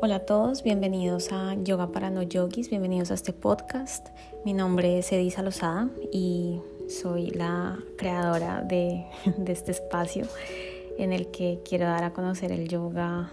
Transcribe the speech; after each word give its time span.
Hola 0.00 0.16
a 0.16 0.20
todos, 0.20 0.62
bienvenidos 0.62 1.32
a 1.32 1.54
Yoga 1.54 1.88
para 1.90 2.08
No 2.08 2.22
Yogis, 2.22 2.70
bienvenidos 2.70 3.10
a 3.10 3.14
este 3.14 3.32
podcast. 3.32 4.10
Mi 4.44 4.52
nombre 4.52 4.98
es 4.98 5.10
Edisa 5.10 5.42
Lozada 5.42 5.88
y 6.12 6.60
soy 6.88 7.30
la 7.30 7.76
creadora 7.96 8.62
de, 8.68 9.06
este 9.46 9.72
espacio 9.72 10.24
en 10.98 11.12
el 11.12 11.32
que 11.32 11.60
quiero 11.68 11.86
dar 11.86 12.04
a 12.04 12.12
conocer 12.12 12.52
el 12.52 12.68
yoga, 12.68 13.32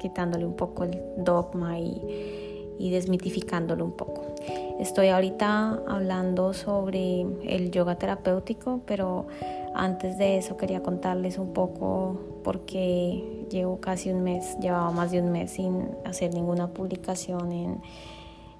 quitándole 0.00 0.46
un 0.46 0.56
poco 0.56 0.84
el 0.84 0.98
dogma 1.18 1.78
y 1.78 2.90
desmitificándolo 2.90 3.84
un 3.84 3.92
poco. 3.92 4.34
Estoy 4.80 5.08
ahorita 5.08 5.82
hablando 5.86 6.52
sobre 6.52 7.22
el 7.44 7.70
yoga 7.70 7.96
terapéutico, 7.96 8.80
pero 8.86 9.26
antes 9.74 10.16
de 10.18 10.38
eso 10.38 10.56
quería 10.56 10.82
contarles 10.82 11.38
un 11.38 11.52
poco 11.52 12.35
porque 12.46 13.44
llevo 13.50 13.80
casi 13.80 14.12
un 14.12 14.22
mes, 14.22 14.56
llevaba 14.60 14.92
más 14.92 15.10
de 15.10 15.20
un 15.20 15.32
mes 15.32 15.50
sin 15.50 15.88
hacer 16.04 16.32
ninguna 16.32 16.68
publicación 16.68 17.50
en, 17.50 17.82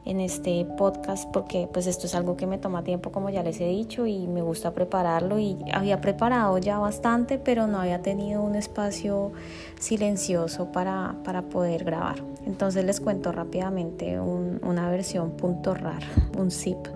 en 0.05 0.19
este 0.19 0.65
podcast 0.77 1.31
porque 1.31 1.69
pues 1.73 1.87
esto 1.87 2.07
es 2.07 2.17
algo 2.17 2.37
que 2.37 2.49
me 2.49 2.59
toma 2.59 2.83
tiempo 2.83 3.13
como 3.13 3.31
ya 3.31 3.45
les 3.45 3.61
he 3.61 3.69
dicho 3.69 4.05
y 4.05 4.27
me 4.27 4.43
gusta 4.43 4.75
prepararlo 4.75 5.39
y 5.39 5.57
había 5.73 6.01
preparado 6.01 6.59
ya 6.59 6.81
bastante 6.81 7.39
pero 7.39 7.69
no 7.69 7.79
había 7.79 8.03
tenido 8.03 8.43
un 8.43 8.57
espacio 8.57 9.31
silencioso 9.79 10.73
para, 10.73 11.15
para 11.23 11.43
poder 11.43 11.85
grabar. 11.85 12.17
Entonces 12.45 12.85
les 12.85 13.01
cuento 13.01 13.31
rápidamente 13.31 14.19
una 14.19 14.91
versión 14.91 15.37
punto 15.37 15.75
rar, 15.75 16.03
un 16.37 16.51
zip 16.51 16.89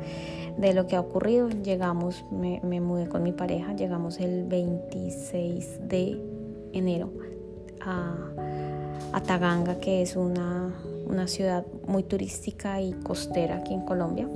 de 0.58 0.74
lo 0.74 0.88
que 0.88 0.96
ha 0.96 1.00
ocurrido. 1.00 1.50
Llegamos, 1.50 2.24
me, 2.32 2.80
mudé 2.80 3.08
con 3.08 3.22
mi 3.22 3.30
pareja, 3.30 3.76
llegamos 3.76 4.18
el 4.18 4.44
26 4.46 5.88
de 5.88 6.39
enero 6.72 7.12
a, 7.80 8.14
a 9.12 9.20
Taganga, 9.22 9.80
que 9.80 10.02
es 10.02 10.16
una, 10.16 10.74
una, 11.06 11.26
ciudad 11.26 11.66
muy 11.86 12.02
turística 12.02 12.80
y 12.80 12.92
costera 12.92 13.58
aquí 13.58 13.74
en 13.74 13.82
Colombia. 13.82 14.28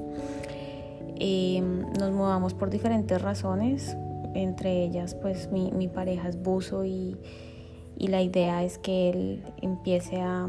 Em, 1.16 1.82
nos 1.92 2.10
mudamos 2.10 2.54
por 2.54 2.70
diferentes 2.70 3.20
razones, 3.20 3.96
entre 4.34 4.82
ellas 4.82 5.14
pues 5.14 5.50
mi, 5.52 5.70
mi 5.70 5.88
pareja 5.88 6.28
es 6.28 6.42
buzo 6.42 6.84
y, 6.84 7.16
y 7.96 8.08
la 8.08 8.20
idea 8.20 8.64
es 8.64 8.78
que 8.78 9.10
él 9.10 9.42
empiece 9.62 10.20
a, 10.20 10.48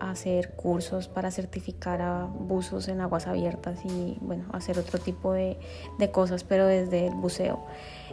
hacer 0.00 0.50
cursos 0.50 1.08
para 1.08 1.30
certificar 1.30 2.02
a 2.02 2.24
buzos 2.26 2.88
en 2.88 3.00
aguas 3.00 3.26
abiertas 3.26 3.78
y 3.84 4.18
bueno, 4.20 4.44
hacer 4.52 4.78
otro 4.78 4.98
tipo 4.98 5.32
de, 5.32 5.56
de 5.98 6.10
cosas, 6.10 6.44
pero 6.44 6.66
desde 6.66 7.06
el 7.06 7.14
buceo. 7.14 7.64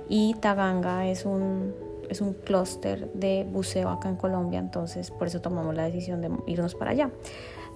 Y 0.07 0.35
Taganga 0.35 1.07
es 1.07 1.25
un, 1.25 1.73
es 2.11 2.19
un 2.19 2.33
clúster 2.33 3.11
de 3.13 3.47
buceo 3.49 3.89
acá 3.89 4.09
en 4.09 4.17
Colombia, 4.17 4.59
entonces 4.59 5.09
por 5.09 5.27
eso 5.27 5.41
tomamos 5.41 5.73
la 5.73 5.85
decisión 5.85 6.21
de 6.21 6.29
irnos 6.45 6.75
para 6.75 6.91
allá. 6.91 7.09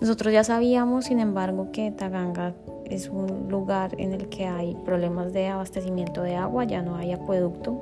Nosotros 0.02 0.34
ya 0.34 0.44
sabíamos, 0.44 1.06
sin 1.06 1.22
embargo, 1.22 1.72
que 1.72 1.90
Taganga 1.92 2.54
es 2.84 3.08
un 3.08 3.48
lugar 3.50 3.96
en 3.98 4.12
el 4.12 4.28
que 4.28 4.46
hay 4.46 4.76
problemas 4.84 5.32
de 5.32 5.48
abastecimiento 5.48 6.22
de 6.22 6.36
agua, 6.36 6.66
ya 6.66 6.82
no 6.82 6.98
hay 6.98 7.14
acueducto 7.14 7.82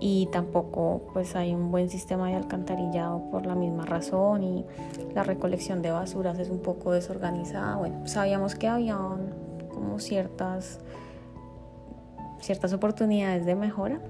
y 0.00 0.28
tampoco 0.32 1.02
pues 1.12 1.36
hay 1.36 1.54
un 1.54 1.70
buen 1.70 1.90
sistema 1.90 2.28
de 2.28 2.36
alcantarillado 2.36 3.30
por 3.30 3.44
la 3.44 3.54
misma 3.54 3.84
razón 3.84 4.42
y 4.42 4.64
la 5.14 5.24
recolección 5.24 5.82
de 5.82 5.90
basuras 5.90 6.38
es 6.38 6.48
un 6.48 6.60
poco 6.60 6.92
desorganizada. 6.92 7.76
Bueno, 7.76 8.06
sabíamos 8.06 8.54
que 8.54 8.66
había 8.66 8.96
como 8.96 9.98
ciertas 9.98 10.80
ciertas 12.40 12.72
oportunidades 12.72 13.44
de 13.44 13.54
mejora, 13.54 14.00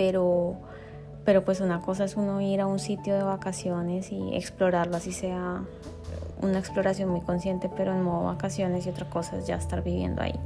pero 0.00 0.56
pero 1.26 1.44
pues 1.44 1.60
una 1.60 1.82
cosa 1.82 2.04
es 2.04 2.16
uno 2.16 2.40
ir 2.40 2.62
a 2.62 2.66
un 2.66 2.78
sitio 2.78 3.14
de 3.14 3.22
vacaciones 3.22 4.10
y 4.10 4.34
explorarlo 4.34 4.96
así 4.96 5.12
sea 5.12 5.62
una 6.40 6.58
exploración 6.58 7.10
muy 7.10 7.20
consciente, 7.20 7.68
pero 7.68 7.92
en 7.92 8.02
modo 8.02 8.24
vacaciones 8.24 8.86
y 8.86 8.88
otra 8.88 9.10
cosa 9.10 9.36
es 9.36 9.46
ya 9.46 9.56
estar 9.56 9.84
viviendo 9.84 10.22
ahí. 10.22 10.40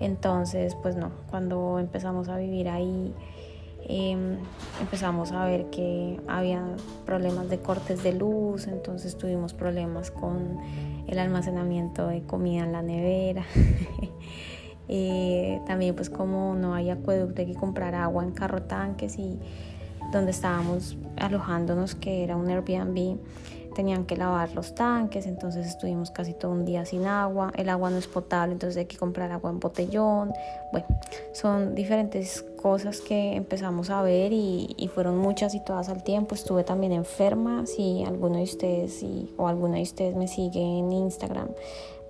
Entonces, 0.00 0.74
pues 0.74 0.96
no, 0.96 1.10
cuando 1.30 1.78
empezamos 1.78 2.28
a 2.28 2.36
vivir 2.36 2.68
ahí, 2.68 3.14
em, 3.88 4.36
empezamos 4.82 5.32
a 5.32 5.46
ver 5.46 5.70
que 5.70 6.20
había 6.28 6.62
problemas 7.06 7.48
de 7.48 7.60
cortes 7.60 8.02
de 8.02 8.12
luz, 8.12 8.66
entonces 8.66 9.16
tuvimos 9.16 9.54
problemas 9.54 10.10
con 10.10 10.58
el 11.06 11.18
almacenamiento 11.18 12.06
de 12.06 12.20
comida 12.20 12.64
en 12.64 12.72
la 12.72 12.82
nevera. 12.82 13.46
Eh, 14.88 15.60
también 15.66 15.94
pues 15.94 16.08
como 16.08 16.54
no 16.54 16.74
hay 16.74 16.90
acueducto 16.90 17.42
hay 17.42 17.52
que 17.52 17.58
comprar 17.58 17.94
agua 17.94 18.24
en 18.24 18.30
carro 18.30 18.62
tanques 18.62 19.18
y 19.18 19.38
donde 20.12 20.30
estábamos 20.30 20.96
alojándonos 21.16 21.94
que 21.94 22.24
era 22.24 22.36
un 22.36 22.48
Airbnb 22.48 23.18
tenían 23.78 24.06
que 24.06 24.16
lavar 24.16 24.52
los 24.54 24.74
tanques, 24.74 25.26
entonces 25.26 25.64
estuvimos 25.64 26.10
casi 26.10 26.34
todo 26.34 26.50
un 26.50 26.64
día 26.64 26.84
sin 26.84 27.06
agua, 27.06 27.52
el 27.54 27.68
agua 27.68 27.90
no 27.90 27.98
es 27.98 28.08
potable, 28.08 28.52
entonces 28.52 28.76
hay 28.76 28.86
que 28.86 28.96
comprar 28.96 29.30
agua 29.30 29.50
en 29.50 29.60
botellón, 29.60 30.32
bueno, 30.72 30.86
son 31.32 31.76
diferentes 31.76 32.44
cosas 32.60 33.00
que 33.00 33.36
empezamos 33.36 33.90
a 33.90 34.02
ver 34.02 34.32
y, 34.32 34.90
fueron 34.92 35.18
muchas 35.18 35.54
y 35.54 35.60
todas 35.60 35.88
al 35.90 36.02
tiempo, 36.02 36.34
estuve 36.34 36.64
también 36.64 36.90
enferma, 36.90 37.66
si 37.66 38.02
alguno 38.02 38.38
de 38.38 38.42
ustedes 38.42 39.04
o 39.36 39.46
alguna 39.46 39.76
de 39.76 39.82
ustedes 39.82 40.16
me 40.16 40.26
sigue 40.26 40.60
en 40.60 40.90
Instagram, 40.90 41.48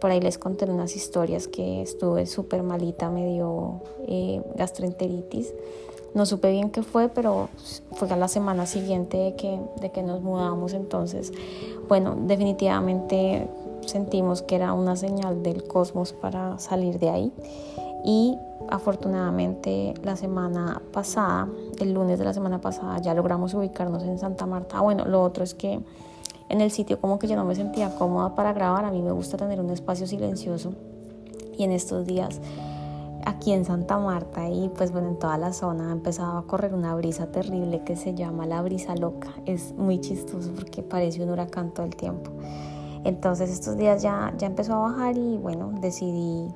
por 0.01 0.11
ahí 0.11 0.21
les 0.21 0.39
conté 0.39 0.65
unas 0.67 0.97
historias 0.97 1.49
que 1.49 1.83
estuve 1.83 2.27
súper 2.27 2.63
malita, 2.63 3.11
me 3.11 3.27
dio 3.27 3.83
eh, 4.07 4.43
gastroenteritis 4.57 5.53
no 6.15 6.27
supe 6.27 6.51
bien 6.51 6.71
qué 6.71 6.83
fue, 6.83 7.09
pero 7.09 7.49
fue 7.93 8.11
a 8.11 8.17
la 8.17 8.29
semana 8.29 8.67
siguiente 8.67 9.17
de 9.17 9.37
que, 9.37 9.61
de 9.81 9.91
que 9.91 10.03
nos 10.03 10.23
mudamos. 10.23 10.73
Entonces, 10.73 11.33
bueno, 11.89 12.17
definitivamente 12.27 13.49
sentimos 13.87 14.43
que 14.43 14.57
era 14.57 14.73
una 14.73 14.97
señal 14.97 15.43
del 15.43 15.65
cosmos 15.65 16.13
para 16.13 16.59
salir 16.59 16.99
de 16.99 17.11
ahí. 17.11 17.33
Y 18.05 18.37
afortunadamente 18.69 19.95
la 20.03 20.17
semana 20.17 20.83
pasada, 20.93 21.49
el 21.79 21.93
lunes 21.93 22.19
de 22.19 22.25
la 22.25 22.33
semana 22.33 22.61
pasada, 22.61 22.99
ya 23.01 23.15
logramos 23.15 23.55
ubicarnos 23.55 24.03
en 24.03 24.19
Santa 24.19 24.47
Marta. 24.47 24.81
Bueno, 24.81 25.05
lo 25.05 25.23
otro 25.23 25.45
es 25.45 25.55
que 25.55 25.81
en 26.49 26.61
el 26.61 26.71
sitio 26.71 27.01
como 27.01 27.19
que 27.19 27.27
yo 27.29 27.37
no 27.37 27.45
me 27.45 27.55
sentía 27.55 27.95
cómoda 27.97 28.35
para 28.35 28.53
grabar. 28.53 28.85
A 28.85 28.91
mí 28.91 29.03
me 29.03 29.13
gusta 29.13 29.37
tener 29.37 29.61
un 29.61 29.71
espacio 29.71 30.07
silencioso. 30.07 30.73
Y 31.57 31.65
en 31.65 31.73
estos 31.73 32.07
días 32.07 32.41
aquí 33.29 33.53
en 33.53 33.65
Santa 33.65 33.99
Marta 33.99 34.49
y 34.49 34.69
pues 34.71 34.91
bueno, 34.91 35.09
en 35.09 35.19
toda 35.19 35.37
la 35.39 35.53
zona 35.53 35.91
ha 35.91 35.93
empezado 35.93 36.39
a 36.39 36.47
correr 36.47 36.73
una 36.73 36.95
brisa 36.95 37.31
terrible 37.31 37.83
que 37.85 37.97
se 37.97 38.15
llama 38.15 38.47
la 38.47 38.63
brisa 38.63 38.95
loca. 38.97 39.29
Es 39.45 39.75
muy 39.75 40.01
chistoso 40.01 40.51
porque 40.55 40.83
parece 40.83 41.23
un 41.23 41.31
huracán 41.31 41.73
todo 41.73 41.85
el 41.87 41.97
tiempo. 41.97 42.31
Entonces 43.05 43.51
estos 43.51 43.77
días 43.77 44.03
ya, 44.03 44.33
ya 44.39 44.47
empezó 44.47 44.75
a 44.75 44.79
bajar 44.79 45.17
y 45.17 45.37
bueno, 45.37 45.73
decidí 45.81 46.49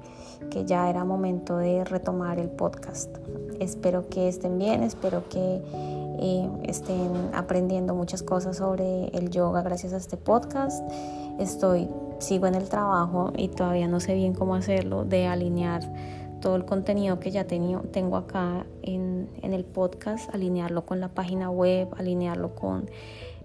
que 0.51 0.65
ya 0.65 0.89
era 0.91 1.05
momento 1.05 1.59
de 1.59 1.85
retomar 1.85 2.39
el 2.39 2.49
podcast. 2.49 3.17
Espero 3.61 4.09
que 4.09 4.29
estén 4.29 4.59
bien, 4.59 4.83
espero 4.83 5.29
que 5.29 5.63
eh, 6.25 6.49
estén 6.63 7.31
aprendiendo 7.35 7.97
muchas 7.97 8.23
cosas 8.23 8.59
sobre 8.59 9.07
el 9.07 9.31
yoga 9.31 9.61
gracias 9.63 9.93
a 9.93 9.97
este 9.97 10.17
podcast. 10.17 10.89
Estoy, 11.41 11.89
sigo 12.21 12.47
en 12.47 12.55
el 12.55 12.69
trabajo 12.69 13.33
y 13.37 13.49
todavía 13.49 13.89
no 13.89 13.99
sé 13.99 14.15
bien 14.15 14.33
cómo 14.33 14.55
hacerlo, 14.55 15.05
de 15.05 15.27
alinear 15.27 15.83
todo 16.41 16.55
el 16.55 16.65
contenido 16.65 17.19
que 17.19 17.33
ya 17.33 17.45
tengo 17.47 18.17
acá 18.17 18.67
en, 18.83 19.31
el 19.43 19.65
podcast, 19.65 20.33
alinearlo 20.33 20.87
con 20.87 21.01
la 21.01 21.09
página 21.09 21.51
web, 21.51 21.89
alinearlo 21.97 22.55
con 22.55 22.89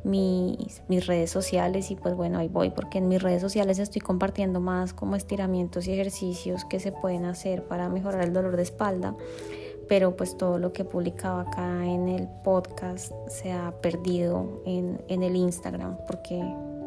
mis, 0.03 0.83
mis, 0.87 1.07
redes 1.07 1.31
sociales 1.31 1.89
y 1.89 1.95
pues 1.95 2.15
bueno, 2.15 2.37
ahí 2.37 2.47
voy 2.47 2.69
porque 2.69 2.99
en 2.99 3.07
mis 3.07 3.23
redes 3.23 3.41
sociales 3.41 3.79
estoy 3.79 4.01
compartiendo 4.01 4.59
más 4.59 4.93
como 4.93 5.15
estiramientos 5.15 5.87
y 5.87 5.93
ejercicios 5.93 6.63
que 6.65 6.79
se 6.79 6.91
pueden 6.91 7.25
hacer 7.25 7.63
para 7.63 7.89
mejorar 7.89 8.23
el 8.23 8.33
dolor 8.33 8.55
de 8.55 8.63
espalda, 8.63 9.15
pero 9.87 10.15
pues 10.15 10.37
todo 10.37 10.59
lo 10.59 10.73
que 10.73 10.81
he 10.81 10.85
publicado 10.85 11.39
acá 11.39 11.85
en 11.85 12.07
el 12.07 12.27
podcast 12.43 13.11
se 13.27 13.51
ha 13.51 13.71
perdido 13.81 14.61
en, 14.65 15.01
en 15.07 15.23
el 15.23 15.35
Instagram 15.35 15.97
porque 16.07 16.41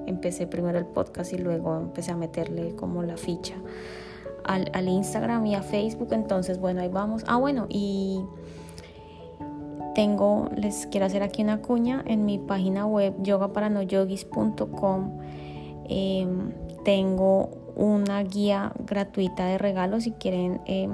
empecé 0.07 0.47
primero 0.47 0.79
el 0.79 0.87
podcast 0.87 1.33
y 1.33 1.39
luego 1.39 1.77
empecé 1.77 2.13
a 2.13 2.17
meterle 2.17 2.75
como 2.75 3.03
la 3.03 3.17
ficha 3.17 3.57
al, 4.45 4.89
Instagram 4.89 5.47
y 5.47 5.55
a 5.55 5.63
Facebook. 5.63 6.09
Entonces, 6.13 6.59
bueno, 6.59 6.81
ahí 6.81 6.89
vamos. 6.89 7.25
Ah, 7.27 7.37
bueno, 7.37 7.67
y 7.69 8.21
tengo, 9.95 10.51
les 10.57 10.87
quiero 10.87 11.07
hacer 11.07 11.23
aquí 11.23 11.43
una 11.43 11.63
cuña 11.63 12.03
en 12.07 12.25
mi 12.25 12.39
página 12.39 12.87
web 12.87 13.15
yogaparanoyogis.com. 13.23 15.19
Em, 15.89 16.53
tengo 16.85 17.51
una 17.77 18.23
guía 18.23 18.73
gratuita 18.87 19.47
de 19.47 19.59
regalos 19.59 20.05
si 20.05 20.13
quieren. 20.13 20.61
Eh, 20.67 20.89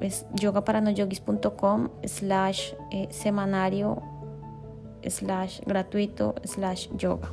es 0.00 0.26
yogaparanoyogis.com 0.34 1.88
slash 2.04 2.72
eh, 2.90 3.08
semanario 3.10 4.02
slash 5.06 5.60
gratuito 5.66 6.34
slash 6.44 6.88
yoga 6.96 7.32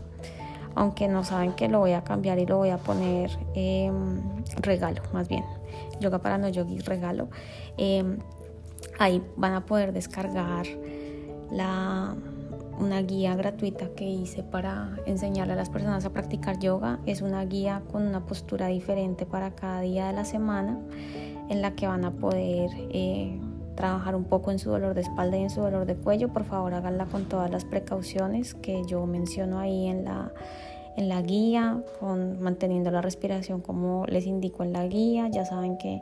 aunque 0.77 1.07
no 1.07 1.23
saben 1.23 1.53
que 1.53 1.67
lo 1.67 1.79
voy 1.79 1.93
a 1.93 2.03
cambiar 2.03 2.37
y 2.37 2.45
lo 2.45 2.57
voy 2.57 2.69
a 2.69 2.77
poner 2.77 3.31
em, 3.55 4.21
regalo, 4.57 5.01
más 5.11 5.27
bien, 5.27 5.43
yoga 5.99 6.19
para 6.19 6.37
no 6.37 6.49
yogis 6.49 6.85
regalo. 6.85 7.29
Em, 7.77 8.19
ahí 8.99 9.23
van 9.37 9.53
a 9.53 9.65
poder 9.65 9.91
descargar 9.91 10.67
la, 11.51 12.15
una 12.79 13.01
guía 13.01 13.35
gratuita 13.35 13.89
que 13.95 14.05
hice 14.05 14.43
para 14.43 14.95
enseñarle 15.07 15.53
a 15.53 15.55
las 15.55 15.71
personas 15.71 16.05
a 16.05 16.11
practicar 16.11 16.59
yoga. 16.59 16.99
Es 17.07 17.23
una 17.23 17.43
guía 17.45 17.81
con 17.91 18.05
una 18.05 18.27
postura 18.27 18.67
diferente 18.67 19.25
para 19.25 19.55
cada 19.55 19.81
día 19.81 20.05
de 20.05 20.13
la 20.13 20.25
semana 20.25 20.77
en 21.49 21.61
la 21.61 21.75
que 21.75 21.87
van 21.87 22.05
a 22.05 22.11
poder 22.11 22.69
eh, 22.91 23.39
trabajar 23.75 24.15
un 24.15 24.25
poco 24.25 24.51
en 24.51 24.59
su 24.59 24.69
dolor 24.69 24.93
de 24.93 25.01
espalda 25.01 25.37
y 25.37 25.43
en 25.43 25.49
su 25.49 25.61
dolor 25.61 25.85
de 25.85 25.95
cuello. 25.95 26.29
Por 26.29 26.43
favor, 26.43 26.73
háganla 26.73 27.05
con 27.05 27.25
todas 27.25 27.49
las 27.49 27.65
precauciones 27.65 28.53
que 28.53 28.83
yo 28.87 29.05
menciono 29.05 29.59
ahí 29.59 29.87
en 29.87 30.05
la 30.05 30.31
en 30.97 31.09
la 31.09 31.21
guía, 31.21 31.83
con, 31.99 32.41
manteniendo 32.41 32.89
la 32.89 33.01
respiración 33.01 33.61
como 33.61 34.05
les 34.07 34.25
indico 34.25 34.63
en 34.63 34.73
la 34.73 34.85
guía. 34.87 35.29
Ya 35.29 35.45
saben 35.45 35.77
que 35.77 36.01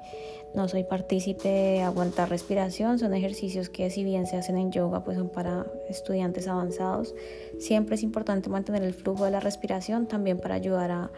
no 0.56 0.69
soy 0.69 0.86
partícipe 0.86 1.50
de 1.50 1.81
aguantar 1.83 2.30
respiración, 2.30 2.98
son 2.98 3.13
ejercicios 3.13 3.69
que 3.69 3.89
si 3.89 4.06
bien 4.06 4.25
se 4.25 4.38
hacen 4.38 4.57
en 4.57 4.71
yoga, 4.71 5.03
pues 5.03 5.18
son 5.18 5.27
para 5.27 5.65
estudiantes 5.89 6.48
avanzados. 6.48 7.13
Siempre 7.59 7.95
es 7.95 8.03
importante 8.03 8.50
mantener 8.50 8.83
el 8.83 8.94
flujo 8.94 9.25
de 9.25 9.31
la 9.31 9.41
respiración 9.41 10.07
también 10.07 10.39
para 10.39 10.56
ayudar 10.56 10.91
a, 10.91 11.12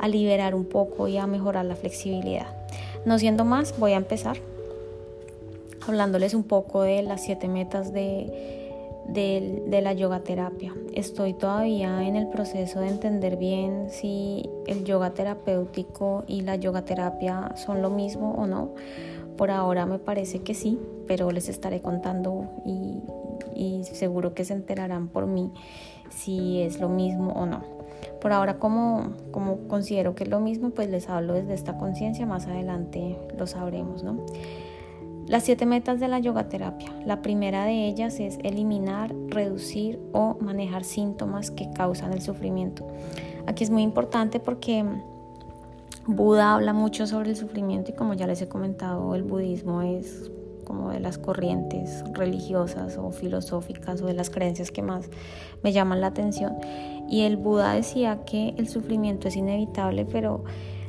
a 0.00 0.08
liberar 0.08 0.56
un 0.56 0.64
poco 0.64 1.06
y 1.06 1.18
a 1.18 1.28
mejorar 1.28 1.66
la 1.66 1.76
flexibilidad. 1.76 2.48
No 3.08 3.18
siendo 3.18 3.44
más, 3.44 3.76
voy 3.78 3.92
a 3.92 3.96
empezar 3.96 4.36
hablándoles 5.86 6.34
un 6.34 6.44
poco 6.44 6.82
de 6.82 7.02
las 7.02 7.24
siete 7.24 7.48
metas 7.48 7.92
de 7.92 8.58
de, 9.08 9.80
la 9.82 9.92
yoga 9.92 10.20
terapia. 10.20 10.74
Estoy 10.92 11.32
todavía 11.32 12.06
en 12.06 12.16
el 12.16 12.28
proceso 12.28 12.80
de 12.80 12.88
entender 12.88 13.36
bien 13.36 13.88
si 13.90 14.48
el 14.66 14.84
yoga 14.84 15.10
terapéutico 15.10 16.24
y 16.26 16.42
la 16.42 16.56
yoga 16.56 16.82
terapia 16.82 17.52
son 17.56 17.82
lo 17.82 17.90
mismo 17.90 18.34
o 18.34 18.46
no. 18.46 18.74
Por 19.36 19.50
ahora 19.50 19.86
me 19.86 19.98
parece 19.98 20.40
que 20.40 20.54
sí, 20.54 20.78
pero 21.06 21.30
les 21.30 21.48
estaré 21.48 21.80
contando 21.80 22.44
y, 22.64 23.82
seguro 23.84 24.34
que 24.34 24.44
se 24.44 24.52
enterarán 24.52 25.08
por 25.08 25.26
mí 25.26 25.50
si 26.10 26.60
es 26.60 26.78
lo 26.80 26.88
mismo 26.88 27.32
o 27.32 27.46
no. 27.46 27.77
Por 28.20 28.32
ahora, 28.32 28.58
como, 28.58 29.12
como 29.30 29.68
considero 29.68 30.14
que 30.14 30.24
es 30.24 30.30
lo 30.30 30.40
mismo, 30.40 30.70
pues 30.70 30.90
les 30.90 31.08
hablo 31.08 31.34
desde 31.34 31.54
esta 31.54 31.78
conciencia, 31.78 32.26
más 32.26 32.46
adelante 32.46 33.16
lo 33.36 33.46
sabremos, 33.46 34.02
¿no? 34.02 34.24
Las 35.26 35.44
siete 35.44 35.66
metas 35.66 36.00
de 36.00 36.08
la 36.08 36.18
yoga 36.18 36.48
terapia. 36.48 36.90
La 37.04 37.20
primera 37.20 37.64
de 37.64 37.86
ellas 37.86 38.18
es 38.18 38.38
eliminar, 38.42 39.14
reducir 39.28 40.00
o 40.12 40.38
manejar 40.40 40.84
síntomas 40.84 41.50
que 41.50 41.70
causan 41.70 42.14
el 42.14 42.22
sufrimiento. 42.22 42.86
Aquí 43.46 43.62
es 43.62 43.70
muy 43.70 43.82
importante 43.82 44.40
porque 44.40 44.84
Buda 46.06 46.54
habla 46.54 46.72
mucho 46.72 47.06
sobre 47.06 47.28
el 47.28 47.36
sufrimiento 47.36 47.90
y 47.90 47.94
como 47.94 48.14
ya 48.14 48.26
les 48.26 48.40
he 48.40 48.48
comentado, 48.48 49.14
el 49.14 49.22
budismo 49.22 49.82
es 49.82 50.30
como 50.68 50.90
de 50.90 51.00
las 51.00 51.18
corrientes 51.18 52.04
religiosas 52.12 52.98
o 52.98 53.10
filosóficas 53.10 54.00
o 54.02 54.06
de 54.06 54.12
las 54.14 54.30
creencias 54.30 54.70
que 54.70 54.82
más 54.82 55.10
me 55.64 55.72
llaman 55.72 56.00
la 56.00 56.08
atención. 56.08 56.58
Y 57.08 57.22
el 57.22 57.38
Buda 57.38 57.72
decía 57.72 58.24
que 58.24 58.54
el 58.58 58.68
sufrimiento 58.68 59.26
es 59.26 59.36
inevitable, 59.36 60.04
pero 60.04 60.44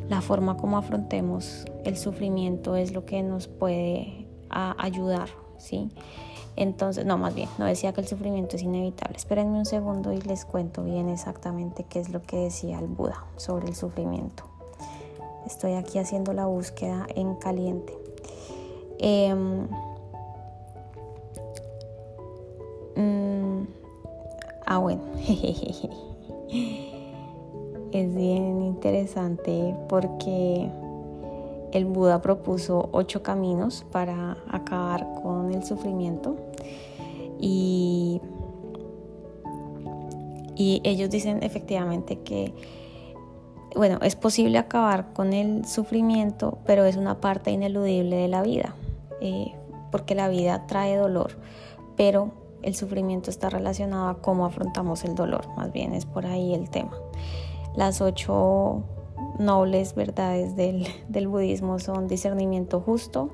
la 0.10 0.22
forma 0.22 0.58
como 0.58 0.78
afrontemos 0.78 1.66
el 1.86 1.98
sufrimiento 1.98 2.76
es 2.76 2.94
lo 2.94 3.06
que 3.06 3.24
nos 3.24 3.48
puede 3.48 4.28
ayudar, 4.50 5.30
¿sí? 5.58 5.90
Entonces, 6.56 7.06
no, 7.06 7.18
más 7.18 7.36
bien, 7.36 7.48
no 7.58 7.66
decía 7.66 7.94
que 7.94 8.02
el 8.02 8.08
sufrimiento 8.08 8.58
es 8.58 8.64
inevitable. 8.64 9.16
Espérenme 9.16 9.58
un 9.60 9.66
segundo 9.66 10.12
y 10.12 10.20
les 10.20 10.44
cuento 10.44 10.84
bien 10.84 11.08
exactamente 11.08 11.86
qué 11.88 12.02
es 12.02 12.10
lo 12.10 12.22
que 12.22 12.36
decía 12.36 12.80
el 12.80 12.88
Buda 12.88 13.24
sobre 13.38 13.68
el 13.68 13.76
sufrimiento. 13.76 14.44
Estoy 15.46 15.74
aquí 15.74 16.00
haciendo 16.00 16.34
la 16.34 16.48
búsqueda 16.48 17.08
en 17.16 17.36
caliente. 17.36 17.98
Em, 19.00 19.68
mm, 22.96 23.68
ah, 24.66 24.78
bueno. 24.78 25.02
es 27.92 28.16
bien 28.16 28.62
interesante 28.62 29.76
porque 29.88 30.70
el 31.72 31.86
Buda 31.86 32.22
propuso 32.22 32.90
ocho 32.92 33.24
caminos 33.24 33.86
para 33.92 34.38
acabar 34.50 35.08
con 35.22 35.54
el 35.54 35.64
sufrimiento 35.64 36.36
y, 37.40 38.22
y 40.56 40.82
ellos 40.84 41.10
dicen 41.10 41.42
efectivamente 41.42 42.20
que 42.20 42.54
bueno, 43.76 44.00
es 44.02 44.16
posible 44.16 44.58
acabar 44.58 45.14
con 45.14 45.32
el 45.34 45.66
sufrimiento, 45.66 46.58
pero 46.66 46.86
es 46.86 46.96
una 46.98 47.22
parte 47.22 47.52
ineludible 47.52 48.16
de 48.16 48.28
la 48.28 48.42
vida, 48.42 48.74
eh, 49.22 49.54
porque 49.92 50.16
la 50.16 50.30
vida 50.30 50.66
trae 50.68 50.96
dolor, 50.96 51.32
pero 51.96 52.32
el 52.62 52.76
sufrimiento 52.76 53.30
está 53.30 53.50
relacionado 53.50 54.10
a 54.10 54.22
cómo 54.22 54.46
afrontamos 54.46 55.04
el 55.06 55.16
dolor, 55.16 55.48
más 55.56 55.72
bien 55.72 55.94
es 55.94 56.06
por 56.06 56.26
ahí 56.26 56.54
el 56.54 56.70
tema. 56.70 56.98
Las 57.76 58.02
ocho 58.02 58.84
nobles 59.40 59.96
verdades 59.96 60.56
del, 60.56 60.88
budismo 61.28 61.80
son 61.80 62.08
discernimiento 62.08 62.82
justo, 62.82 63.30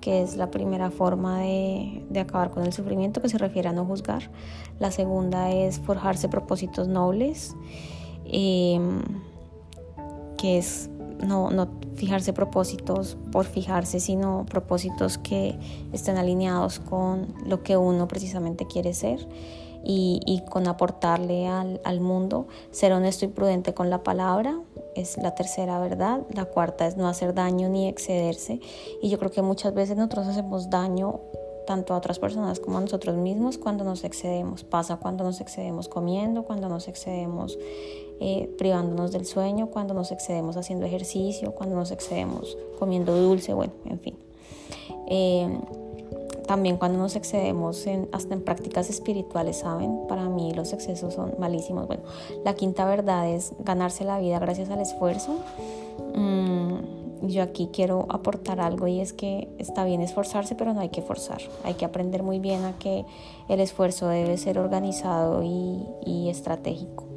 que 0.00 0.22
es 0.22 0.36
la 0.36 0.50
primera 0.50 0.90
forma 0.90 1.40
de, 1.40 2.20
acabar 2.20 2.50
con 2.50 2.64
el 2.64 2.72
sufrimiento, 2.72 3.20
que 3.20 3.28
se 3.28 3.38
refiere 3.38 3.68
a 3.68 3.72
no 3.72 3.84
juzgar. 3.84 4.30
La 4.78 4.90
segunda 4.90 5.50
es 5.50 5.80
forjarse 5.80 6.28
propósitos 6.28 6.88
nobles, 6.88 7.56
em, 8.24 9.00
que 10.36 10.58
es 10.58 10.90
no, 11.24 11.50
no 11.50 11.68
fijarse 11.96 12.32
propósitos 12.32 13.16
por 13.32 13.44
fijarse, 13.46 14.00
sino 14.00 14.46
propósitos 14.48 15.18
que 15.18 15.58
estén 15.92 16.16
alineados 16.16 16.78
con 16.78 17.34
lo 17.46 17.62
que 17.62 17.76
uno 17.76 18.08
precisamente 18.08 18.66
quiere 18.66 18.94
ser 18.94 19.26
y, 19.84 20.42
con 20.50 20.68
aportarle 20.68 21.46
al, 21.46 21.80
al, 21.84 22.00
mundo. 22.00 22.46
Ser 22.70 22.92
honesto 22.92 23.24
y 23.24 23.28
prudente 23.28 23.74
con 23.74 23.90
la 23.90 24.02
palabra 24.02 24.60
es 24.94 25.16
la 25.18 25.34
tercera 25.34 25.78
verdad. 25.80 26.22
La 26.32 26.44
cuarta 26.44 26.86
es 26.86 26.96
no 26.96 27.08
hacer 27.08 27.34
daño 27.34 27.68
ni 27.68 27.88
excederse. 27.88 28.60
Y 29.00 29.08
yo 29.08 29.18
creo 29.18 29.30
que 29.30 29.42
muchas 29.42 29.72
veces 29.74 29.96
nosotros 29.96 30.26
hacemos 30.26 30.68
daño 30.70 31.20
tanto 31.66 31.92
a 31.92 31.98
otras 31.98 32.18
personas 32.18 32.60
como 32.60 32.78
a 32.78 32.80
nosotros 32.80 33.16
mismos 33.16 33.58
cuando 33.58 33.84
nos 33.84 34.02
excedemos. 34.04 34.64
Pasa 34.64 34.96
cuando 34.96 35.22
nos 35.22 35.40
excedemos 35.40 35.88
comiendo, 35.88 36.44
cuando 36.44 36.68
nos 36.68 36.88
excedemos 36.88 37.58
eh, 38.20 38.50
privándonos 38.58 39.12
del 39.12 39.26
sueño, 39.26 39.68
cuando 39.68 39.94
nos 39.94 40.12
excedemos 40.12 40.56
haciendo 40.56 40.86
ejercicio, 40.86 41.52
cuando 41.52 41.76
nos 41.76 41.90
excedemos 41.90 42.56
comiendo 42.78 43.16
dulce, 43.16 43.54
bueno, 43.54 43.72
en 43.84 44.00
fin. 44.00 44.16
Eh, 45.08 45.58
también 46.48 46.78
cuando 46.78 46.98
nos 46.98 47.14
excedemos 47.14 47.86
en, 47.86 48.08
hasta 48.10 48.32
en 48.32 48.42
prácticas 48.42 48.88
espirituales, 48.88 49.58
¿saben? 49.58 50.06
Para 50.08 50.30
mí 50.30 50.52
los 50.54 50.72
excesos 50.72 51.12
son 51.12 51.34
malísimos. 51.38 51.86
Bueno, 51.86 52.04
la 52.42 52.54
quinta 52.54 52.86
verdad 52.86 53.28
es 53.28 53.52
ganarse 53.58 54.02
la 54.04 54.18
vida 54.18 54.38
gracias 54.38 54.70
al 54.70 54.80
esfuerzo. 54.80 55.36
Mm, 56.14 56.78
yo 57.22 57.42
aquí 57.42 57.68
quiero 57.70 58.06
aportar 58.08 58.60
algo 58.60 58.86
y 58.86 59.00
es 59.00 59.12
que 59.12 59.48
está 59.58 59.84
bien 59.84 60.00
esforzarse, 60.00 60.54
pero 60.54 60.72
no 60.72 60.80
hay 60.80 60.88
que 60.88 61.02
forzar. 61.02 61.42
Hay 61.64 61.74
que 61.74 61.84
aprender 61.84 62.22
muy 62.22 62.38
bien 62.38 62.64
a 62.64 62.78
que 62.78 63.04
el 63.48 63.60
esfuerzo 63.60 64.08
debe 64.08 64.38
ser 64.38 64.58
organizado 64.58 65.42
y, 65.42 66.28
estratégico. 66.30 67.07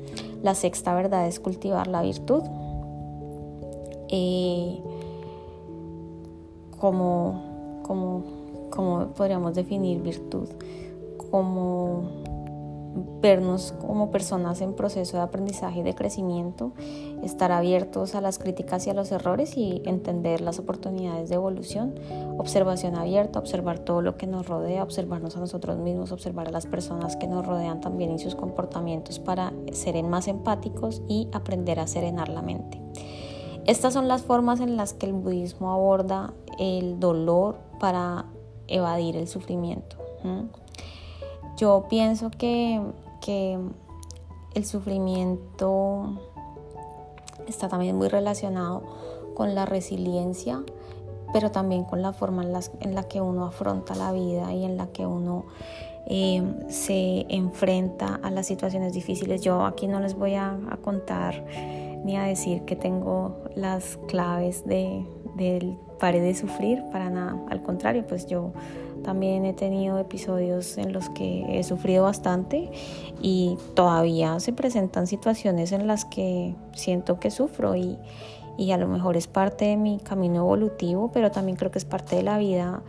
La 0.44 0.56
sexta 0.56 0.94
verdad 0.94 1.28
es 1.28 1.40
cultivar 1.40 1.88
la 1.88 2.02
virtud. 2.02 2.44
Como, 6.80 7.82
como 7.84 8.24
como 8.72 9.08
podríamos 9.10 9.54
definir 9.54 10.02
virtud, 10.02 10.48
como 11.30 12.04
vernos 13.22 13.74
como 13.80 14.12
personas 14.12 14.62
en 14.62 14.74
proceso 14.74 15.18
de 15.18 15.24
aprendizaje 15.24 15.80
y 15.80 15.84
de 15.84 15.96
crecimiento, 15.96 16.74
estar 17.24 17.52
abiertos 17.52 18.16
a 18.16 18.22
las 18.22 18.40
críticas 18.40 18.88
y 18.88 18.90
a 18.90 18.94
los 18.94 19.12
errores 19.12 19.56
y 19.58 19.82
entender 19.86 20.42
las 20.42 20.60
oportunidades 20.60 21.30
de 21.30 21.36
evolución, 21.36 21.96
observación 22.38 22.96
abierta, 22.96 23.40
observar 23.40 23.80
todo 23.80 24.02
lo 24.02 24.18
que 24.18 24.28
nos 24.28 24.48
rodea, 24.48 24.84
observarnos 24.84 25.38
a 25.38 25.40
nosotros 25.40 25.78
mismos, 25.78 26.12
observar 26.12 26.48
a 26.48 26.52
las 26.52 26.66
personas 26.66 27.16
que 27.16 27.28
nos 27.28 27.46
rodean 27.46 27.80
también 27.80 28.12
y 28.12 28.20
sus 28.20 28.36
comportamientos 28.36 29.20
para 29.20 29.54
ser 29.72 30.02
más 30.04 30.28
empáticos 30.28 31.02
y 31.08 31.28
aprender 31.32 31.80
a 31.80 31.88
serenar 31.88 32.30
la 32.30 32.42
mente. 32.42 32.82
Estas 33.66 33.94
son 33.94 34.08
las 34.08 34.24
formas 34.24 34.60
en 34.60 34.76
las 34.76 34.94
que 34.94 35.06
el 35.06 35.14
budismo 35.14 35.72
aborda 35.72 36.34
el 36.58 37.00
dolor 37.00 37.60
para 37.80 38.26
evadir 38.68 39.18
el 39.18 39.28
sufrimiento. 39.28 39.98
Yo 41.62 41.86
pienso 41.88 42.32
que, 42.32 42.82
el 44.56 44.66
sufrimiento 44.66 46.20
está 47.48 47.70
también 47.70 47.96
muy 47.96 48.08
relacionado 48.08 48.82
con 49.36 49.54
la 49.54 49.68
resiliencia, 49.68 50.64
pero 51.32 51.52
también 51.52 51.84
con 51.84 52.02
la 52.02 52.14
forma 52.14 52.44
en, 52.44 52.96
la 52.96 53.04
que 53.04 53.22
uno 53.22 53.46
afronta 53.46 53.94
la 53.94 54.12
vida 54.12 54.52
y 54.54 54.66
en 54.66 54.76
la 54.76 54.88
que 54.88 55.06
uno 55.06 55.46
em, 56.08 56.68
se 56.68 57.28
enfrenta 57.30 58.20
a 58.24 58.32
las 58.32 58.48
situaciones 58.48 58.94
difíciles. 58.94 59.42
Yo 59.42 59.64
aquí 59.64 59.86
no 59.86 60.00
les 60.00 60.16
voy 60.16 60.34
a, 60.34 60.58
contar 60.82 61.46
ni 62.04 62.18
a 62.18 62.24
decir 62.24 62.64
que 62.64 62.76
tengo 62.76 63.38
las 63.56 64.00
claves 64.08 64.66
de, 64.66 65.06
del 65.36 65.78
pare 66.00 66.22
de 66.22 66.34
sufrir, 66.34 66.84
para 66.92 67.12
nada. 67.12 67.38
Al 67.52 67.62
contrario, 67.62 68.04
pues 68.08 68.26
yo 68.26 68.52
también 69.04 69.46
he 69.46 69.54
tenido 69.54 69.98
episodios 70.00 70.78
en 70.78 70.94
los 70.94 71.10
que 71.10 71.60
he 71.60 71.64
sufrido 71.64 72.04
bastante 72.04 72.72
y 73.22 73.58
todavía 73.74 74.40
se 74.40 74.54
presentan 74.54 75.08
situaciones 75.08 75.72
en 75.72 75.88
las 75.88 76.06
que 76.06 76.56
siento 76.74 77.20
que 77.20 77.32
sufro 77.32 77.76
y, 77.76 77.98
y 78.58 78.72
a 78.72 78.78
lo 78.78 78.88
mejor 78.88 79.18
es 79.18 79.28
parte 79.28 79.66
de 79.66 79.78
mi 79.78 80.00
camino 80.00 80.42
evolutivo, 80.42 81.12
pero 81.12 81.32
también 81.32 81.58
creo 81.58 81.72
que 81.72 81.80
es 81.80 81.86
parte 81.86 82.16
de 82.16 82.24
la 82.24 82.38
vida 82.38 82.84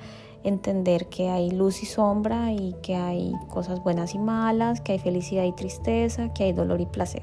entender 0.45 1.07
que 1.07 1.29
hay 1.29 1.51
luz 1.51 1.83
y 1.83 1.87
sombra 1.87 2.53
y 2.53 2.75
que 2.83 2.97
hay 2.97 3.33
cosas 3.49 3.83
buenas 3.83 4.15
y 4.15 4.19
malas, 4.19 4.81
que 4.81 4.93
hay 4.93 4.99
felicidad 4.99 5.45
y 5.45 5.53
tristeza, 5.53 6.33
que 6.33 6.45
hay 6.45 6.53
dolor 6.53 6.81
y 6.81 6.87
placer. 6.87 7.23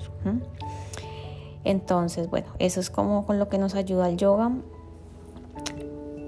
Entonces, 1.64 2.30
bueno, 2.30 2.48
eso 2.60 2.80
es 2.80 2.90
como 2.90 3.26
con 3.26 3.40
lo 3.40 3.50
que 3.50 3.58
nos 3.58 3.76
ayuda 3.76 4.10
el 4.10 4.18
yoga. 4.18 4.52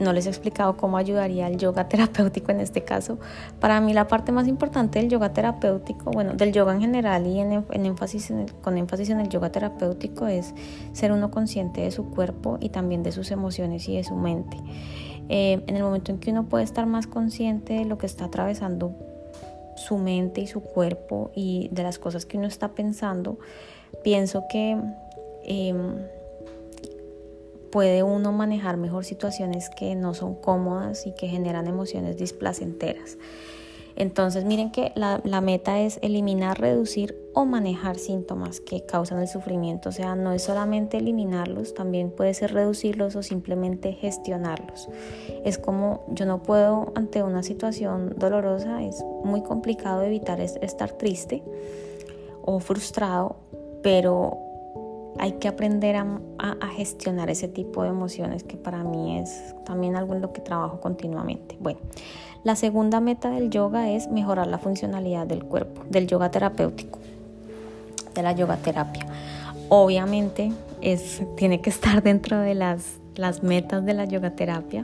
No 0.01 0.13
les 0.13 0.25
he 0.25 0.29
explicado 0.29 0.75
cómo 0.77 0.97
ayudaría 0.97 1.47
el 1.47 1.57
yoga 1.57 1.87
terapéutico 1.89 2.51
en 2.51 2.59
este 2.59 2.83
caso. 2.83 3.19
Para 3.59 3.79
mí 3.79 3.93
la 3.93 4.07
parte 4.07 4.31
más 4.31 4.47
importante 4.47 4.99
del 4.99 5.09
yoga 5.09 5.31
terapéutico, 5.31 6.11
bueno, 6.11 6.33
del 6.33 6.51
yoga 6.51 6.73
en 6.73 6.81
general 6.81 7.27
y 7.27 7.39
en, 7.39 7.63
énfasis 7.71 8.33
con 8.61 8.77
énfasis 8.77 9.11
en 9.11 9.19
el 9.19 9.29
yoga 9.29 9.51
terapéutico 9.51 10.27
es 10.27 10.53
ser 10.93 11.11
uno 11.11 11.29
consciente 11.29 11.81
de 11.81 11.91
su 11.91 12.09
cuerpo 12.09 12.57
y 12.59 12.69
también 12.69 13.03
de 13.03 13.11
sus 13.11 13.31
emociones 13.31 13.87
y 13.87 13.95
de 13.95 14.03
su 14.03 14.15
mente. 14.15 14.57
Eh, 15.29 15.63
en 15.67 15.77
el 15.77 15.83
momento 15.83 16.11
en 16.11 16.17
que 16.17 16.31
uno 16.31 16.49
puede 16.49 16.63
estar 16.63 16.85
más 16.87 17.07
consciente 17.07 17.73
de 17.73 17.85
lo 17.85 17.97
que 17.97 18.07
está 18.07 18.25
atravesando 18.25 18.95
su 19.75 19.97
mente 19.97 20.41
y 20.41 20.47
su 20.47 20.61
cuerpo 20.61 21.31
y 21.35 21.69
de 21.71 21.83
las 21.83 21.99
cosas 21.99 22.25
que 22.25 22.37
uno 22.37 22.47
está 22.47 22.69
pensando, 22.69 23.37
pienso 24.03 24.45
que 24.49 24.77
em, 25.43 25.95
puede 27.71 28.03
uno 28.03 28.31
manejar 28.31 28.77
mejor 28.77 29.05
situaciones 29.05 29.69
que 29.69 29.95
no 29.95 30.13
son 30.13 30.35
cómodas 30.35 31.07
y 31.07 31.13
que 31.13 31.27
generan 31.27 31.67
emociones 31.67 32.17
displacenteras. 32.17 33.17
Entonces 33.95 34.45
miren 34.45 34.71
que 34.71 34.91
la, 34.95 35.41
meta 35.41 35.79
es 35.79 35.99
eliminar, 36.01 36.59
reducir 36.59 37.17
o 37.33 37.45
manejar 37.45 37.97
síntomas 37.97 38.59
que 38.59 38.85
causan 38.85 39.19
el 39.19 39.27
sufrimiento. 39.27 39.89
O 39.89 39.91
sea, 39.91 40.15
no 40.15 40.31
es 40.31 40.43
solamente 40.43 40.97
eliminarlos, 40.97 41.73
también 41.73 42.11
puede 42.11 42.33
ser 42.33 42.53
reducirlos 42.53 43.15
o 43.15 43.23
simplemente 43.23 43.93
gestionarlos. 43.93 44.89
Es 45.43 45.57
como 45.57 46.05
yo 46.09 46.25
no 46.25 46.41
puedo 46.41 46.91
ante 46.95 47.21
una 47.23 47.43
situación 47.43 48.15
dolorosa, 48.17 48.83
es 48.83 49.03
muy 49.23 49.43
complicado 49.43 50.03
evitar 50.03 50.39
estar 50.39 50.91
triste 50.93 51.43
o 52.43 52.59
frustrado, 52.59 53.35
pero 53.83 54.50
hay 55.19 55.33
que 55.33 55.47
aprender 55.47 55.95
a, 55.95 56.07
gestionar 56.75 57.29
ese 57.29 57.47
tipo 57.47 57.83
de 57.83 57.89
emociones 57.89 58.43
que 58.43 58.57
para 58.57 58.83
mí 58.83 59.19
es 59.19 59.53
también 59.65 59.95
algo 59.95 60.15
en 60.15 60.21
lo 60.21 60.33
que 60.33 60.41
trabajo 60.41 60.79
continuamente. 60.79 61.57
Bueno, 61.59 61.79
la 62.43 62.55
segunda 62.55 62.99
meta 62.99 63.29
del 63.29 63.49
yoga 63.49 63.91
es 63.91 64.09
mejorar 64.09 64.47
la 64.47 64.57
funcionalidad 64.57 65.27
del 65.27 65.43
cuerpo, 65.43 65.83
del 65.89 66.07
yoga 66.07 66.31
terapéutico, 66.31 66.99
de 68.15 68.23
la 68.23 68.31
yoga 68.31 68.57
terapia. 68.57 69.05
Obviamente 69.69 70.51
es, 70.81 71.21
tiene 71.35 71.61
que 71.61 71.69
estar 71.69 72.01
dentro 72.03 72.39
de 72.39 72.55
las, 72.55 72.97
las 73.15 73.43
metas 73.43 73.85
de 73.85 73.93
la 73.93 74.05
yoga 74.05 74.31
terapia. 74.31 74.83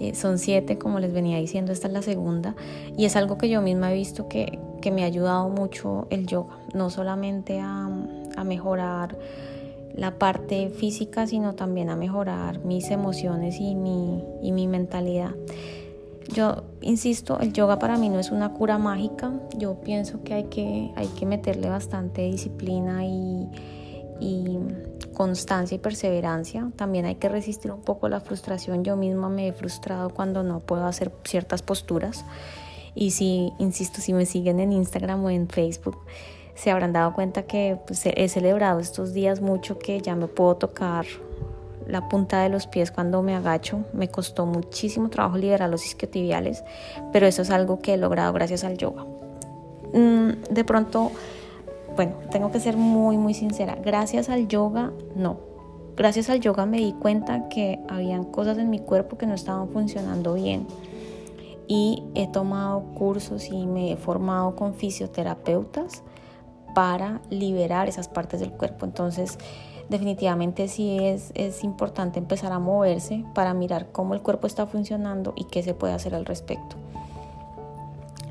Eh, 0.00 0.14
son 0.14 0.38
siete, 0.38 0.78
como 0.78 0.98
les 0.98 1.12
venía 1.12 1.38
diciendo, 1.38 1.72
esta 1.72 1.86
es 1.86 1.92
la 1.92 2.02
segunda. 2.02 2.56
Y 2.96 3.04
es 3.04 3.16
algo 3.16 3.36
que 3.38 3.48
yo 3.48 3.60
misma 3.60 3.92
he 3.92 3.94
visto 3.94 4.28
que, 4.28 4.58
que 4.80 4.90
me 4.90 5.02
ha 5.02 5.06
ayudado 5.06 5.48
mucho 5.50 6.06
el 6.10 6.26
yoga, 6.26 6.56
no 6.74 6.88
solamente 6.88 7.60
a, 7.60 7.88
a 8.36 8.44
mejorar 8.44 9.16
la 9.94 10.18
parte 10.18 10.70
física, 10.70 11.26
sino 11.26 11.54
también 11.54 11.90
a 11.90 11.96
mejorar 11.96 12.64
mis 12.64 12.90
emociones 12.90 13.60
y 13.60 13.74
mi, 13.74 14.24
y 14.42 14.52
mi 14.52 14.66
mentalidad. 14.66 15.34
Yo 16.32 16.62
insisto, 16.80 17.38
el 17.40 17.52
yoga 17.52 17.78
para 17.78 17.98
mí 17.98 18.08
no 18.08 18.18
es 18.18 18.30
una 18.30 18.54
cura 18.54 18.78
mágica. 18.78 19.32
Yo 19.58 19.74
pienso 19.80 20.22
que 20.22 20.34
hay 20.34 20.44
que, 20.44 20.92
hay 20.96 21.08
que 21.08 21.26
meterle 21.26 21.68
bastante 21.68 22.22
disciplina 22.22 23.04
y, 23.04 23.48
constancia 25.14 25.74
y 25.74 25.78
perseverancia. 25.78 26.70
También 26.76 27.04
hay 27.04 27.16
que 27.16 27.28
resistir 27.28 27.72
un 27.72 27.82
poco 27.82 28.08
la 28.08 28.20
frustración. 28.20 28.84
Yo 28.84 28.96
misma 28.96 29.28
me 29.28 29.48
he 29.48 29.52
frustrado 29.52 30.10
cuando 30.10 30.42
no 30.42 30.60
puedo 30.60 30.86
hacer 30.86 31.12
ciertas 31.24 31.62
posturas. 31.62 32.24
Y 32.94 33.12
si, 33.12 33.52
insisto, 33.58 34.00
si 34.00 34.12
me 34.12 34.26
siguen 34.26 34.60
en 34.60 34.72
Instagram 34.72 35.24
o 35.24 35.30
en 35.30 35.48
Facebook, 35.48 35.98
se 36.54 36.70
habrán 36.70 36.92
dado 36.92 37.12
cuenta 37.14 37.42
que 37.42 37.78
pues, 37.86 38.04
he 38.04 38.28
celebrado 38.28 38.80
estos 38.80 39.12
días 39.12 39.40
mucho 39.40 39.78
que 39.78 40.00
ya 40.00 40.14
me 40.16 40.26
puedo 40.26 40.56
tocar 40.56 41.06
la 41.86 42.08
punta 42.08 42.42
de 42.42 42.48
los 42.48 42.66
pies 42.66 42.90
cuando 42.90 43.22
me 43.22 43.34
agacho. 43.34 43.84
Me 43.92 44.08
costó 44.08 44.46
muchísimo 44.46 45.10
trabajo 45.10 45.38
liberar 45.38 45.70
los 45.70 45.84
isquiotibiales, 45.84 46.64
pero 47.12 47.26
eso 47.26 47.42
es 47.42 47.50
algo 47.50 47.80
que 47.80 47.94
he 47.94 47.96
logrado 47.96 48.32
gracias 48.32 48.64
al 48.64 48.76
yoga. 48.76 49.04
Mm, 49.92 50.30
de 50.50 50.64
pronto, 50.64 51.10
bueno, 52.00 52.14
tengo 52.30 52.50
que 52.50 52.60
ser 52.60 52.78
muy, 52.78 53.18
muy 53.18 53.34
sincera. 53.34 53.74
Gracias 53.74 54.30
al 54.30 54.48
yoga, 54.48 54.90
no. 55.14 55.36
Gracias 55.98 56.30
al 56.30 56.40
yoga 56.40 56.64
me 56.64 56.78
di 56.78 56.94
cuenta 56.94 57.50
que 57.50 57.78
habían 57.90 58.24
cosas 58.24 58.56
en 58.56 58.70
mi 58.70 58.78
cuerpo 58.78 59.18
que 59.18 59.26
no 59.26 59.34
estaban 59.34 59.68
funcionando 59.68 60.32
bien. 60.32 60.66
Y 61.68 62.02
he 62.14 62.26
tomado 62.26 62.80
cursos 62.94 63.50
y 63.50 63.66
me 63.66 63.92
he 63.92 63.98
formado 63.98 64.56
con 64.56 64.72
fisioterapeutas 64.72 66.02
para 66.74 67.20
liberar 67.28 67.86
esas 67.90 68.08
partes 68.08 68.40
del 68.40 68.52
cuerpo. 68.52 68.86
Entonces, 68.86 69.36
definitivamente 69.90 70.68
sí 70.68 71.00
es, 71.00 71.32
es 71.34 71.62
importante 71.62 72.18
empezar 72.18 72.50
a 72.52 72.58
moverse 72.58 73.26
para 73.34 73.52
mirar 73.52 73.92
cómo 73.92 74.14
el 74.14 74.22
cuerpo 74.22 74.46
está 74.46 74.66
funcionando 74.66 75.34
y 75.36 75.44
qué 75.44 75.62
se 75.62 75.74
puede 75.74 75.92
hacer 75.92 76.14
al 76.14 76.24
respecto. 76.24 76.76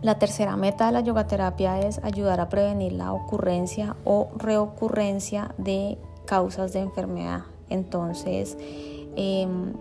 La 0.02 0.18
tercera 0.18 0.56
meta 0.56 0.86
de 0.86 0.92
la 0.94 1.02
yogaterapia 1.02 1.80
es 1.82 2.00
ayudar 2.04 2.40
a 2.40 2.50
prevenir 2.50 2.94
la 2.94 3.12
ocurrencia 3.12 3.96
o 4.06 4.30
reocurrencia 4.38 5.54
de 5.58 5.98
causas 6.26 6.72
de 6.74 6.80
enfermedad. 6.80 7.42
Entonces, 7.70 8.58
em, 9.16 9.74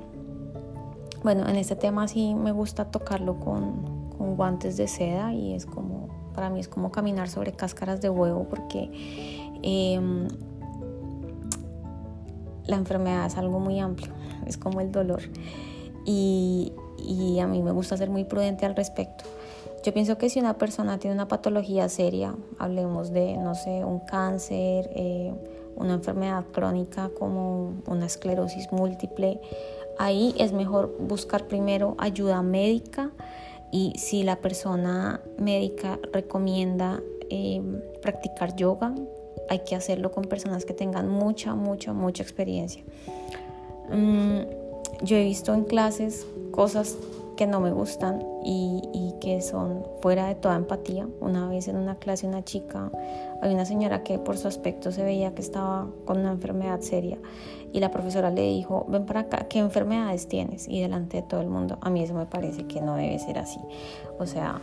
bueno, 1.23 1.49
en 1.49 1.57
este 1.57 1.77
tema 1.77 2.09
sí 2.09 2.35
me 2.35 2.53
gusta 2.53 2.87
tocarlo 2.87 3.39
con, 3.39 4.11
con, 4.17 4.37
guantes 4.37 4.77
de 4.77 4.89
seda 4.89 5.33
y 5.33 5.55
es 5.55 5.67
como, 5.67 6.09
para 6.35 6.51
mí 6.51 6.61
es 6.61 6.69
como 6.69 6.91
caminar 6.91 7.29
sobre 7.29 7.53
cáscaras 7.53 8.01
de 8.01 8.11
huevo 8.11 8.47
porque 8.49 8.91
em, 9.63 10.29
la 12.69 12.77
enfermedad 12.77 13.27
es 13.27 13.37
algo 13.37 13.59
muy 13.59 13.81
amplio, 13.81 14.13
es 14.47 14.57
como 14.57 14.81
el 14.81 14.93
dolor. 14.93 15.23
Y, 16.05 16.73
a 17.41 17.47
mí 17.47 17.63
me 17.63 17.71
gusta 17.71 17.97
ser 17.97 18.11
muy 18.11 18.25
prudente 18.25 18.67
al 18.67 18.75
respecto. 18.75 19.25
Yo 19.89 19.95
pienso 19.95 20.19
que 20.19 20.29
si 20.29 20.39
una 20.39 20.59
persona 20.59 20.99
tiene 20.99 21.15
una 21.15 21.29
patología 21.29 21.89
seria, 21.89 22.35
hablemos 22.59 23.11
de, 23.11 23.39
no 23.39 23.55
sé, 23.55 23.87
un 23.87 24.01
cáncer, 24.01 24.91
eh, 24.95 25.33
una 25.77 25.95
enfermedad 25.95 26.45
crónica 26.53 27.11
como 27.19 27.73
una 27.87 28.05
esclerosis 28.05 28.71
múltiple, 28.71 29.41
ahí 29.99 30.35
es 30.37 30.53
mejor 30.53 30.95
buscar 31.01 31.47
primero 31.47 31.95
ayuda 31.97 32.43
médica 32.43 33.13
y 33.73 33.95
si 33.97 34.25
la 34.25 34.37
persona 34.37 35.23
médica 35.39 35.99
recomienda 36.13 37.01
eh, 37.31 37.63
practicar 38.03 38.57
yoga, 38.57 38.95
hay 39.49 39.61
que 39.61 39.75
hacerlo 39.75 40.13
con 40.13 40.25
personas 40.25 40.67
que 40.67 40.75
tengan 40.75 41.09
mucha, 41.09 41.55
mucha, 41.55 41.95
mucha 41.95 42.23
experiencia. 42.23 42.83
Mm, 43.91 44.41
yo 45.03 45.17
he 45.17 45.25
visto 45.25 45.55
en 45.55 45.65
clases 45.65 46.27
cosas 46.51 46.99
que 47.39 47.47
no 47.47 47.61
me 47.61 47.71
gustan 47.71 48.21
y, 48.45 49.15
que 49.21 49.41
son 49.43 49.85
fuera 50.01 50.27
de 50.27 50.35
toda 50.35 50.57
empatía. 50.57 51.09
Una 51.21 51.49
vez 51.49 51.69
en 51.69 51.77
una 51.77 51.95
clase 51.95 52.27
una 52.27 52.45
chica, 52.45 52.91
hay 53.41 53.55
una 53.55 53.65
señora 53.65 54.03
que 54.03 54.19
por 54.19 54.37
su 54.37 54.49
aspecto 54.49 54.91
se 54.91 55.05
veía 55.05 55.35
que 55.35 55.43
estaba 55.43 55.87
con 56.05 56.19
una 56.19 56.33
enfermedad 56.33 56.81
seria 56.81 57.17
y 57.73 57.79
la 57.79 57.93
profesora 57.93 58.31
le 58.31 58.43
dijo, 58.43 58.87
ven 58.89 59.07
para 59.07 59.21
acá, 59.21 59.47
¿qué 59.49 59.61
enfermedades 59.61 60.27
tienes? 60.27 60.67
Y 60.69 60.81
delante 60.81 61.19
de 61.19 61.23
todo 61.23 61.41
el 61.41 61.49
mundo, 61.49 61.79
a 61.81 61.91
mí 61.91 62.03
eso 62.03 62.15
me 62.15 62.27
parece 62.27 62.67
que 62.67 62.81
no 62.81 62.97
debe 62.97 63.17
ser 63.21 63.39
así. 63.39 63.61
O 64.19 64.27
sea, 64.27 64.61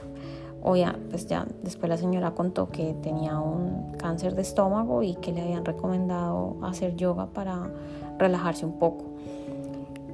o 0.61 0.75
ya, 0.75 0.99
pues 1.09 1.27
ya 1.27 1.45
después 1.63 1.89
la 1.89 1.97
señora 1.97 2.31
contó 2.31 2.69
que 2.69 2.93
tenía 3.01 3.39
un 3.39 3.93
cáncer 3.97 4.35
de 4.35 4.41
estómago 4.41 5.01
y 5.01 5.15
que 5.15 5.31
le 5.31 5.41
habían 5.41 5.63
recomendado 5.63 6.57
hacer 6.61 6.97
yoga 6.97 7.27
para 7.27 7.71
relajarse 8.19 8.65
un 8.65 8.79
poco. 8.79 9.14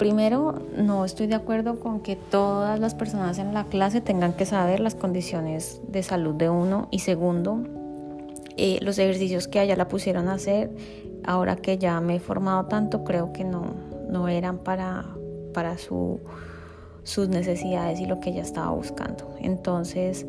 Primero, 0.02 0.56
no 0.76 1.06
estoy 1.06 1.28
de 1.28 1.36
acuerdo 1.36 1.80
con 1.80 2.00
que 2.00 2.16
todas 2.16 2.80
las 2.80 2.96
personas 2.96 3.38
en 3.38 3.54
la 3.54 3.66
clase 3.66 4.02
tengan 4.02 4.34
que 4.34 4.48
saber 4.48 4.80
las 4.80 4.96
condiciones 4.96 5.80
de 5.88 6.02
salud 6.02 6.34
de 6.34 6.50
uno. 6.50 6.88
Y 6.90 6.98
segundo, 6.98 7.60
eh, 8.58 8.80
los 8.82 8.98
ejercicios 8.98 9.48
que 9.48 9.60
allá 9.60 9.76
la 9.76 9.88
pusieron 9.88 10.28
a 10.28 10.34
hacer, 10.34 10.72
ahora 11.24 11.56
que 11.56 11.78
ya 11.78 12.02
me 12.02 12.16
he 12.16 12.20
formado 12.20 12.66
tanto, 12.66 13.04
creo 13.04 13.32
que 13.32 13.44
no, 13.44 13.76
no 14.10 14.28
eran 14.28 14.58
para, 14.58 15.06
para 15.54 15.78
su 15.78 16.20
sus 17.04 17.30
necesidades 17.30 18.00
y 18.00 18.06
lo 18.06 18.20
que 18.20 18.30
ella 18.32 18.42
estaba 18.42 18.72
buscando. 18.72 19.36
Entonces, 19.40 20.26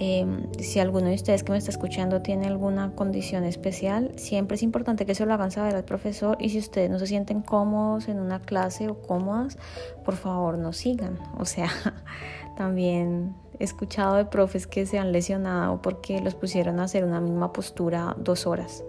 em, 0.00 0.50
si 0.58 0.80
alguno 0.80 1.06
de 1.06 1.14
ustedes 1.14 1.44
que 1.44 1.52
me 1.52 1.58
está 1.58 1.70
escuchando 1.70 2.20
tiene 2.22 2.48
alguna 2.48 2.96
condición 2.96 3.44
especial, 3.44 4.10
siempre 4.16 4.56
es 4.56 4.64
importante 4.64 5.06
que 5.06 5.14
se 5.14 5.24
lo 5.24 5.34
hagan 5.34 5.52
saber 5.52 5.76
al 5.76 5.84
profesor 5.84 6.36
y 6.40 6.48
si 6.48 6.58
ustedes 6.58 6.90
no 6.90 6.98
se 6.98 7.06
sienten 7.06 7.42
cómodos 7.42 8.08
en 8.08 8.18
una 8.18 8.40
clase 8.40 8.88
o 8.88 9.00
cómodas, 9.00 9.58
por 10.04 10.16
favor 10.16 10.58
no 10.58 10.72
sigan. 10.72 11.18
O 11.38 11.44
sea, 11.44 11.70
También 12.60 13.34
he 13.58 13.64
escuchado 13.64 14.16
de 14.16 14.26
profes 14.26 14.66
que 14.66 14.84
se 14.84 14.98
han 14.98 15.12
lesionado 15.12 15.80
porque 15.80 16.20
los 16.20 16.34
pusieron 16.34 16.78
a 16.78 16.82
hacer 16.84 17.06
una 17.06 17.18
misma 17.18 17.54
postura 17.54 18.14
dos 18.18 18.46
horas. 18.46 18.84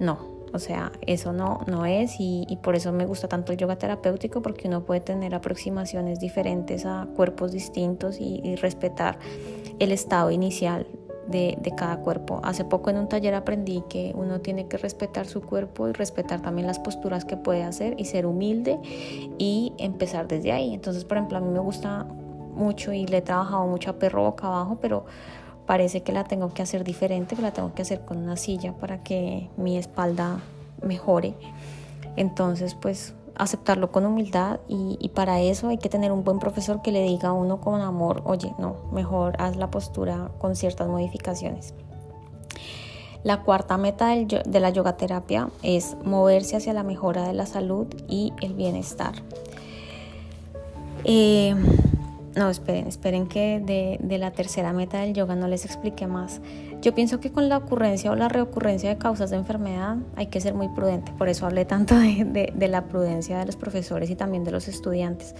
No, 0.00 0.18
o 0.52 0.58
sea, 0.58 0.90
eso 1.06 1.32
no, 1.32 1.60
no 1.68 1.86
es 1.86 2.16
y, 2.18 2.58
por 2.60 2.74
eso 2.74 2.90
me 2.90 3.06
gusta 3.06 3.28
tanto 3.28 3.52
el 3.52 3.58
yoga 3.58 3.76
terapéutico 3.76 4.42
porque 4.42 4.66
uno 4.66 4.84
puede 4.84 5.00
tener 5.00 5.32
aproximaciones 5.36 6.18
diferentes 6.18 6.86
a 6.86 7.06
cuerpos 7.14 7.52
distintos 7.52 8.16
y, 8.20 8.56
respetar 8.56 9.20
el 9.78 9.92
estado 9.92 10.30
inicial 10.30 10.86
de, 11.28 11.72
cada 11.76 11.98
cuerpo. 11.98 12.40
Hace 12.42 12.64
poco 12.64 12.90
en 12.90 12.96
un 12.96 13.08
taller 13.08 13.34
aprendí 13.34 13.82
que 13.88 14.12
uno 14.16 14.40
tiene 14.40 14.66
que 14.66 14.78
respetar 14.78 15.26
su 15.26 15.42
cuerpo 15.42 15.88
y 15.88 15.92
respetar 15.92 16.40
también 16.40 16.66
las 16.66 16.78
posturas 16.78 17.24
que 17.24 17.36
puede 17.36 17.62
hacer 17.62 17.94
y 17.98 18.06
ser 18.06 18.26
humilde 18.26 18.78
y 19.38 19.72
empezar 19.78 20.26
desde 20.26 20.52
ahí. 20.52 20.74
Entonces, 20.74 21.04
por 21.04 21.18
ejemplo, 21.18 21.38
a 21.38 21.40
mí 21.40 21.50
me 21.50 21.60
gusta 21.60 22.04
mucho 22.54 22.92
y 22.92 23.06
le 23.06 23.18
he 23.18 23.22
trabajado 23.22 23.66
mucho 23.66 23.90
a 23.90 23.92
perro 23.94 24.22
boca 24.22 24.46
abajo, 24.46 24.78
pero 24.80 25.04
parece 25.66 26.02
que 26.02 26.12
la 26.12 26.24
tengo 26.24 26.52
que 26.54 26.62
hacer 26.62 26.82
diferente, 26.82 27.36
que 27.36 27.42
la 27.42 27.52
tengo 27.52 27.74
que 27.74 27.82
hacer 27.82 28.00
con 28.00 28.18
una 28.18 28.36
silla 28.36 28.72
para 28.72 29.02
que 29.02 29.50
mi 29.56 29.76
espalda 29.76 30.40
mejore. 30.82 31.34
Entonces, 32.16 32.74
pues 32.74 33.14
aceptarlo 33.38 33.90
con 33.90 34.04
humildad 34.04 34.60
y, 34.68 35.10
para 35.14 35.40
eso 35.40 35.68
hay 35.68 35.78
que 35.78 35.88
tener 35.88 36.12
un 36.12 36.24
buen 36.24 36.38
profesor 36.38 36.82
que 36.82 36.92
le 36.92 37.02
diga 37.02 37.30
a 37.30 37.32
uno 37.32 37.60
con 37.60 37.80
amor, 37.80 38.22
oye, 38.24 38.52
no, 38.58 38.76
mejor 38.92 39.34
haz 39.40 39.56
la 39.56 39.70
postura 39.70 40.30
con 40.38 40.56
ciertas 40.56 40.88
modificaciones. 40.88 41.74
La 43.24 43.42
cuarta 43.42 43.76
meta 43.78 44.14
de 44.14 44.60
la 44.60 44.70
yoga 44.70 44.96
terapia 44.96 45.48
es 45.62 45.96
moverse 46.04 46.56
hacia 46.56 46.72
la 46.72 46.82
mejora 46.82 47.26
de 47.26 47.32
la 47.32 47.46
salud 47.46 47.86
y 48.08 48.32
el 48.40 48.54
bienestar. 48.54 49.14
Eh, 51.04 51.54
no, 52.36 52.48
esperen, 52.50 52.86
esperen 52.86 53.26
que 53.26 53.60
de, 53.60 54.18
la 54.18 54.30
tercera 54.30 54.72
meta 54.72 55.00
del 55.00 55.14
yoga 55.14 55.34
no 55.34 55.48
les 55.48 55.64
explique 55.64 56.06
más. 56.06 56.40
Yo 56.80 56.94
pienso 56.94 57.18
que 57.18 57.32
con 57.32 57.48
la 57.48 57.56
ocurrencia 57.56 58.12
o 58.12 58.14
la 58.14 58.28
reocurrencia 58.28 58.90
de 58.90 58.98
causas 58.98 59.30
de 59.30 59.36
enfermedad 59.36 59.96
hay 60.16 60.26
que 60.26 60.40
ser 60.40 60.54
muy 60.54 60.68
prudente. 60.68 61.12
Por 61.18 61.28
eso 61.28 61.44
hablé 61.46 61.64
tanto 61.64 61.98
de, 61.98 62.68
la 62.68 62.84
prudencia 62.84 63.38
de 63.38 63.46
los 63.46 63.56
profesores 63.56 64.10
y 64.10 64.14
también 64.14 64.44
de 64.44 64.52
los 64.52 64.68
estudiantes. 64.68 65.34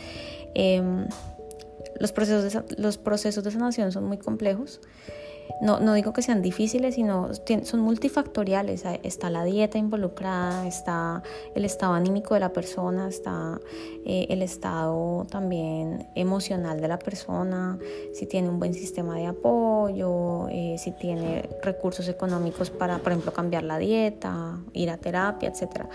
Em, 0.54 1.06
los, 2.00 2.12
procesos 2.12 2.52
de, 2.52 2.82
los 2.82 2.98
procesos 2.98 3.44
de 3.44 3.50
sanación 3.52 3.92
son 3.92 4.04
muy 4.04 4.18
complejos 4.18 4.80
no, 5.60 5.80
no 5.80 5.94
digo 5.94 6.12
que 6.12 6.22
sean 6.22 6.42
difíciles, 6.42 6.94
sino 6.94 7.30
son 7.62 7.80
multifactoriales. 7.80 8.84
Está 9.02 9.30
la 9.30 9.44
dieta 9.44 9.78
involucrada, 9.78 10.66
está 10.66 11.22
el 11.54 11.64
estado 11.64 11.94
anímico 11.94 12.34
de 12.34 12.40
la 12.40 12.52
persona, 12.52 13.08
está 13.08 13.60
eh, 14.04 14.26
el 14.30 14.42
estado 14.42 15.26
también 15.30 16.08
emocional 16.14 16.80
de 16.80 16.88
la 16.88 16.98
persona, 16.98 17.78
si 18.12 18.26
tiene 18.26 18.48
un 18.48 18.58
buen 18.58 18.74
sistema 18.74 19.16
de 19.16 19.26
apoyo, 19.26 20.48
eh, 20.48 20.76
si 20.78 20.92
tiene 20.92 21.48
recursos 21.62 22.08
económicos 22.08 22.70
para, 22.70 22.98
por 22.98 23.12
ejemplo, 23.12 23.32
cambiar 23.32 23.64
la 23.64 23.78
dieta, 23.78 24.58
ir 24.72 24.90
a 24.90 24.96
terapia, 24.96 25.50
etc. 25.50 25.86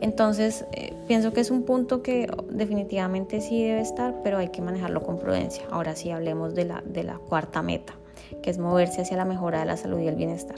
Entonces, 0.00 0.64
eh, 0.72 0.94
pienso 1.06 1.32
que 1.32 1.40
es 1.40 1.50
un 1.50 1.62
punto 1.62 2.02
que 2.02 2.28
definitivamente 2.50 3.40
sí 3.40 3.62
debe 3.62 3.80
estar, 3.80 4.16
pero 4.24 4.38
hay 4.38 4.48
que 4.48 4.62
manejarlo 4.62 5.02
con 5.02 5.18
prudencia. 5.18 5.64
Ahora 5.70 5.94
sí 5.94 6.10
hablemos 6.10 6.54
de 6.54 6.64
la, 6.64 6.82
de 6.84 7.04
la 7.04 7.18
cuarta 7.18 7.62
meta 7.62 7.94
que 8.42 8.50
es 8.50 8.58
moverse 8.58 9.02
hacia 9.02 9.16
la 9.16 9.24
mejora 9.24 9.60
de 9.60 9.66
la 9.66 9.76
salud 9.76 9.98
y 9.98 10.08
el 10.08 10.16
bienestar. 10.16 10.56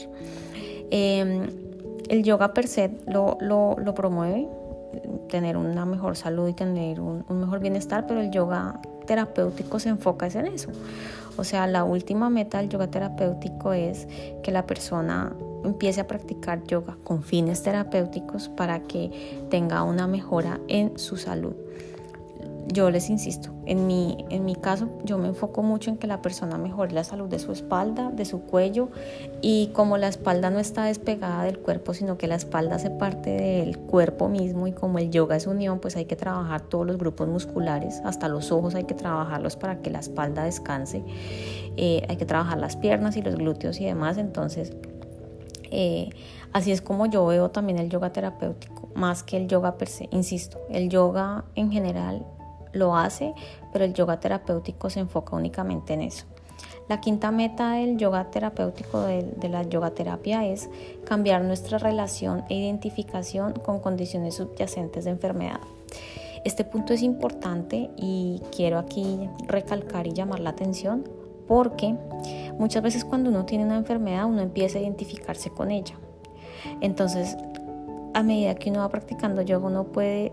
Em, 0.91 1.47
el 2.09 2.23
yoga 2.23 2.53
per 2.53 2.67
se 2.67 2.91
lo, 3.07 3.37
promueve, 3.95 4.47
tener 5.29 5.57
una 5.57 5.85
mejor 5.85 6.15
salud 6.15 6.47
y 6.47 6.53
tener 6.53 6.99
un, 6.99 7.25
mejor 7.29 7.59
bienestar, 7.59 8.05
pero 8.07 8.21
el 8.21 8.31
yoga 8.31 8.79
terapéutico 9.07 9.79
se 9.79 9.89
enfoca 9.89 10.27
en 10.27 10.47
eso. 10.47 10.69
O 11.37 11.43
sea, 11.43 11.67
la 11.67 11.83
última 11.83 12.29
meta 12.29 12.59
del 12.59 12.69
yoga 12.69 12.87
terapéutico 12.87 13.73
es 13.73 14.07
que 14.41 14.51
la 14.51 14.65
persona 14.65 15.35
empiece 15.63 15.99
a 15.99 16.07
practicar 16.07 16.63
yoga 16.63 16.97
con 17.03 17.23
fines 17.23 17.63
terapéuticos 17.63 18.49
para 18.49 18.81
que 18.81 19.45
tenga 19.49 19.83
una 19.83 20.07
mejora 20.07 20.59
en 20.67 20.97
su 20.97 21.17
salud 21.17 21.55
yo 22.67 22.89
les 22.89 23.09
insisto, 23.09 23.53
en 23.65 23.85
mi, 23.85 24.25
en 24.29 24.43
mi 24.43 24.55
caso 24.55 24.89
yo 25.03 25.17
me 25.17 25.27
enfoco 25.27 25.61
mucho 25.61 25.91
en 25.91 25.97
que 25.97 26.07
la 26.07 26.21
persona 26.21 26.57
mejore 26.57 26.93
la 26.93 27.03
salud 27.03 27.29
de 27.29 27.37
su 27.37 27.51
espalda, 27.51 28.09
de 28.11 28.25
su 28.25 28.41
cuello 28.41 28.89
y 29.41 29.67
como 29.73 29.97
la 29.97 30.07
espalda 30.07 30.49
no 30.49 30.59
está 30.59 30.85
despegada 30.85 31.43
del 31.43 31.59
cuerpo, 31.59 31.93
sino 31.93 32.17
que 32.17 32.27
la 32.27 32.35
espalda 32.35 32.77
hace 32.77 32.89
parte 32.89 33.29
del 33.29 33.77
cuerpo 33.77 34.29
mismo 34.29 34.65
y 34.67 34.71
como 34.71 34.97
el 34.97 35.11
yoga 35.11 35.35
es 35.35 35.45
unión, 35.45 35.79
pues 35.79 35.95
hay 35.95 36.05
que 36.05 36.15
trabajar 36.15 36.61
todos 36.61 36.87
los 36.87 36.97
grupos 36.97 37.27
musculares, 37.27 38.01
hasta 38.03 38.27
los 38.27 38.51
ojos 38.51 38.73
hay 38.73 38.85
que 38.85 38.95
trabajarlos 38.95 39.55
para 39.57 39.79
que 39.81 39.91
la 39.91 39.99
espalda 39.99 40.43
descanse, 40.43 41.03
eh, 41.77 42.03
hay 42.09 42.17
que 42.17 42.25
trabajar 42.25 42.57
las 42.57 42.75
piernas 42.77 43.15
y 43.15 43.21
los 43.21 43.35
glúteos 43.35 43.79
y 43.79 43.85
demás, 43.85 44.17
entonces 44.17 44.73
eh, 45.69 46.09
así 46.51 46.71
es 46.71 46.81
como 46.81 47.05
yo 47.05 47.25
veo 47.27 47.51
también 47.51 47.77
el 47.77 47.89
yoga 47.89 48.11
terapéutico, 48.11 48.89
más 48.95 49.21
que 49.21 49.37
el 49.37 49.47
yoga 49.47 49.77
per 49.77 49.87
se, 49.87 50.09
insisto, 50.11 50.59
el 50.69 50.89
yoga 50.89 51.45
en 51.55 51.71
general 51.71 52.25
lo 52.75 52.95
hace, 52.95 53.33
pero 53.73 53.85
el 53.85 53.93
yoga 53.93 54.19
terapéutico 54.19 54.89
se 54.89 54.99
enfoca 54.99 55.35
únicamente 55.35 55.93
en 55.93 56.01
eso. 56.01 56.25
La 56.87 57.01
quinta 57.01 57.31
meta 57.31 57.71
del 57.71 57.97
yoga 57.97 58.29
terapéutico, 58.29 59.01
de, 59.01 59.49
la 59.49 59.63
yoga 59.63 59.91
terapia, 59.91 60.45
es 60.45 60.69
cambiar 61.03 61.43
nuestra 61.43 61.79
relación 61.79 62.43
e 62.47 62.55
identificación 62.55 63.53
con 63.53 63.79
condiciones 63.79 64.35
subyacentes 64.35 65.05
de 65.05 65.11
enfermedad. 65.11 65.59
Este 66.43 66.63
punto 66.63 66.93
es 66.93 67.01
importante 67.01 67.89
y 67.97 68.39
quiero 68.55 68.77
aquí 68.77 69.27
recalcar 69.47 70.05
y 70.05 70.13
llamar 70.13 70.41
la 70.41 70.51
atención 70.51 71.03
porque 71.47 71.95
muchas 72.59 72.83
veces 72.83 73.03
cuando 73.03 73.31
uno 73.31 73.45
tiene 73.45 73.65
una 73.65 73.77
enfermedad 73.77 74.25
uno 74.25 74.41
empieza 74.41 74.77
a 74.77 74.81
identificarse 74.81 75.49
con 75.49 75.71
ella. 75.71 75.95
Entonces, 76.81 77.35
a 78.13 78.21
medida 78.21 78.53
que 78.53 78.69
uno 78.69 78.81
va 78.81 78.89
practicando 78.89 79.41
yoga 79.41 79.67
uno 79.67 79.85
puede 79.85 80.31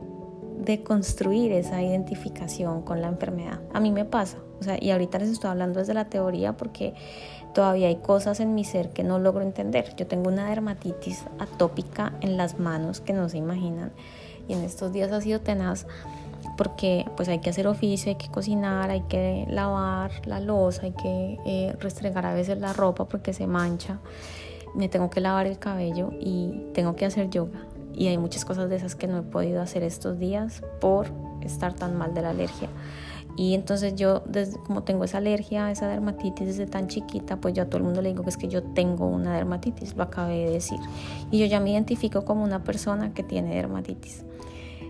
de 0.65 0.83
construir 0.83 1.53
esa 1.53 1.83
identificación 1.83 2.83
con 2.83 3.01
la 3.01 3.09
enfermedad. 3.09 3.61
A 3.73 3.81
mí 3.81 3.91
me 3.91 4.05
pasa, 4.05 4.39
o 4.61 4.63
sea, 4.63 4.77
y 4.81 4.91
ahorita 4.91 5.19
les 5.19 5.31
estoy 5.31 5.51
hablando 5.51 5.81
desde 5.81 5.95
la 5.95 6.07
teoría 6.07 6.57
porque 6.57 6.95
todavía 7.53 7.89
hay 7.89 7.97
cosas 7.97 8.41
en 8.41 8.55
mi 8.55 8.65
ser 8.65 8.91
que 8.91 9.05
no 9.05 9.19
logro 9.19 9.43
entender. 9.43 9.95
Yo 9.97 10.07
tengo 10.07 10.29
una 10.29 10.49
dermatitis 10.49 11.25
atópica 11.39 12.13
en 12.21 12.37
las 12.37 12.59
manos 12.59 13.01
que 13.01 13.13
no 13.13 13.29
se 13.29 13.39
imaginan 13.39 13.93
y 14.49 14.55
en 14.55 14.63
estos 14.63 14.93
días 14.93 15.13
ha 15.13 15.21
sido 15.21 15.41
tenaz 15.41 15.87
porque 16.57 17.07
pues 17.17 17.29
hay 17.29 17.39
que 17.39 17.51
hacer 17.51 17.67
oficio, 17.67 18.11
hay 18.11 18.17
que 18.17 18.29
cocinar, 18.29 18.91
hay 18.91 19.03
que 19.03 19.47
lavar 19.49 20.27
la 20.27 20.41
losa, 20.41 20.83
hay 20.83 20.93
que 20.93 21.39
eh, 21.47 21.77
restregar 21.81 22.27
a 22.27 22.35
veces 22.35 22.59
la 22.59 22.73
ropa 22.73 23.07
porque 23.07 23.33
se 23.33 23.47
mancha, 23.47 23.99
me 24.75 24.89
tengo 24.89 25.11
que 25.11 25.21
lavar 25.21 25.47
el 25.47 25.59
cabello 25.59 26.11
y 26.21 26.71
tengo 26.75 26.97
que 26.97 27.07
hacer 27.07 27.31
yoga 27.31 27.67
y 27.95 28.09
hay 28.09 28.19
muchas 28.19 28.45
cosas 28.45 28.69
de 28.69 28.77
esas 28.77 28.95
que 28.95 29.07
no 29.07 29.19
he 29.19 29.23
podido 29.23 29.61
hacer 29.61 29.83
estos 29.83 30.19
días 30.19 30.63
por 30.81 31.09
estar 31.41 31.75
tan 31.75 31.97
mal 31.97 32.15
de 32.15 32.23
la 32.23 32.31
alergia. 32.31 32.69
Y 33.37 33.55
entonces 33.55 33.95
yo, 33.95 34.23
desde, 34.27 34.59
como 34.59 34.83
tengo 34.83 35.05
esa 35.05 35.19
alergia, 35.19 35.71
esa 35.71 35.89
dermatitis 35.89 36.47
desde 36.47 36.67
tan 36.67 36.89
chiquita, 36.89 37.37
pues 37.37 37.55
yo 37.55 37.63
a 37.63 37.67
todo 37.67 37.79
el 37.79 37.85
mundo 37.85 38.03
le 38.03 38.11
digo 38.11 38.23
que 38.23 38.31
es 38.31 38.37
que 38.37 38.49
yo 38.49 38.63
tengo 38.63 39.07
una 39.07 39.35
dermatitis, 39.35 39.97
lo 39.97 40.03
acabé 40.03 40.45
de 40.45 40.51
decir. 40.51 40.79
Y 41.31 41.39
yo 41.39 41.47
ya 41.47 41.61
me 41.61 41.71
identifico 41.71 42.25
como 42.25 42.45
una 42.45 42.63
persona 42.63 43.15
que 43.15 43.23
tiene 43.23 43.55
dermatitis. 43.55 44.25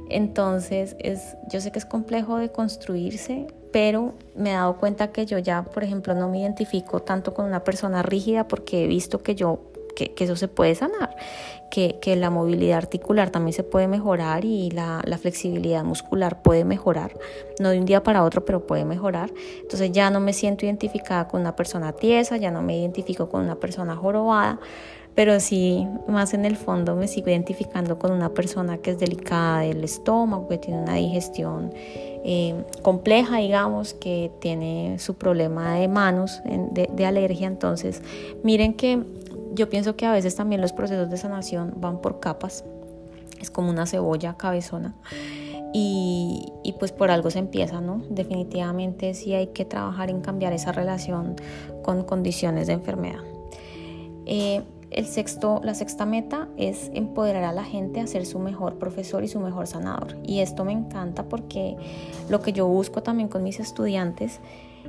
Entonces, 0.09 0.97
es, 0.99 1.37
yo 1.51 1.61
sé 1.61 1.71
que 1.71 1.79
es 1.79 1.87
complejo 1.87 2.37
de 2.37 2.51
construirse, 2.51 3.47
pero 3.73 4.15
me 4.35 4.51
he 4.51 4.53
dado 4.55 4.77
cuenta 4.77 5.13
que 5.13 5.25
yo 5.25 5.39
ya, 5.39 5.63
por 5.63 5.85
ejemplo, 5.85 6.15
no 6.15 6.29
me 6.29 6.41
identifico 6.41 7.01
tanto 7.01 7.33
con 7.33 7.47
una 7.47 7.65
persona 7.65 8.03
rígida 8.03 8.49
porque 8.49 8.85
he 8.85 8.87
visto 8.89 9.23
que 9.23 9.35
yo 9.35 9.72
que, 10.11 10.25
eso 10.25 10.37
se 10.37 10.49
puede 10.49 10.75
sanar, 10.75 11.17
que, 11.71 12.17
la 12.17 12.31
movilidad 12.31 12.79
articular 12.79 13.31
también 13.31 13.55
se 13.55 13.63
puede 13.63 13.89
mejorar 13.89 14.45
y 14.45 14.71
la, 14.71 15.03
flexibilidad 15.21 15.85
muscular 15.85 16.43
puede 16.43 16.65
mejorar, 16.65 17.13
no 17.61 17.71
de 17.71 17.79
un 17.79 17.87
día 17.87 18.03
para 18.03 18.25
otro, 18.25 18.45
pero 18.45 18.67
puede 18.67 18.85
mejorar. 18.85 19.31
Entonces 19.61 19.93
ya 19.93 20.11
no 20.11 20.21
me 20.21 20.33
siento 20.33 20.67
identificada 20.67 21.29
con 21.29 21.41
una 21.41 21.57
persona 21.57 21.93
tiesa, 21.93 22.37
ya 22.37 22.51
no 22.51 22.63
me 22.63 22.79
identifico 22.79 23.29
con 23.29 23.43
una 23.43 23.57
persona 23.57 23.97
jorobada, 23.97 24.59
pero 25.15 25.41
sí, 25.41 25.87
más 26.09 26.33
en 26.33 26.47
el 26.47 26.57
fondo 26.57 26.97
me 26.97 27.07
sigo 27.07 27.29
identificando 27.29 27.99
con 27.99 28.13
una 28.13 28.31
persona 28.31 28.79
que 28.79 28.93
es 28.93 28.99
delicada 28.99 29.61
del 29.61 29.85
estómago, 29.85 30.49
que 30.49 30.57
tiene 30.57 30.81
una 30.81 30.95
digestión 30.95 31.71
eh, 32.25 32.55
compleja, 32.81 33.39
digamos, 33.39 33.93
que 33.93 34.31
tiene 34.41 34.99
su 34.99 35.15
problema 35.15 35.75
de 35.75 35.89
manos, 35.89 36.41
de, 36.45 36.89
de 36.91 37.07
alergia. 37.07 37.47
Entonces, 37.47 38.01
miren 38.43 38.73
que 38.73 39.03
yo 39.55 39.69
pienso 39.69 39.97
que 39.97 40.07
a 40.07 40.13
veces 40.13 40.35
también 40.35 40.61
los 40.61 40.73
procesos 40.73 41.11
de 41.11 41.17
sanación 41.17 41.75
van 41.77 42.01
por 42.01 42.21
capas, 42.21 42.65
es 43.41 43.51
como 43.51 43.71
una 43.71 43.87
cebolla 43.87 44.35
cabezona. 44.37 44.95
Y, 45.75 46.75
pues 46.79 46.93
por 46.93 47.11
algo 47.11 47.31
se 47.31 47.39
empieza, 47.39 47.81
¿no? 47.81 48.03
Definitivamente 48.11 49.15
sí 49.15 49.33
hay 49.33 49.49
que 49.49 49.65
trabajar 49.65 50.11
en 50.11 50.21
cambiar 50.21 50.53
esa 50.53 50.73
relación 50.73 51.37
con 51.83 52.03
condiciones 52.05 52.67
de 52.67 52.75
enfermedad. 52.75 53.21
Eh, 54.27 54.63
el 54.91 55.07
sexto, 55.07 55.61
la 55.65 55.75
sexta 55.75 56.05
meta 56.05 56.49
es 56.59 56.91
empoderar 56.93 57.45
a 57.45 57.53
la 57.53 57.65
gente 57.65 58.01
a 58.01 58.07
ser 58.07 58.27
su 58.27 58.39
mejor 58.39 58.79
profesor 58.79 59.25
y 59.25 59.29
su 59.29 59.41
mejor 59.41 59.67
sanador. 59.67 60.19
Y 60.23 60.41
esto 60.41 60.65
me 60.65 60.73
encanta 60.73 61.25
porque 61.25 61.77
lo 62.29 62.43
que 62.43 62.53
yo 62.53 62.67
busco 62.67 63.03
también 63.03 63.29
con 63.29 63.43
mis 63.43 63.59
estudiantes 63.59 64.41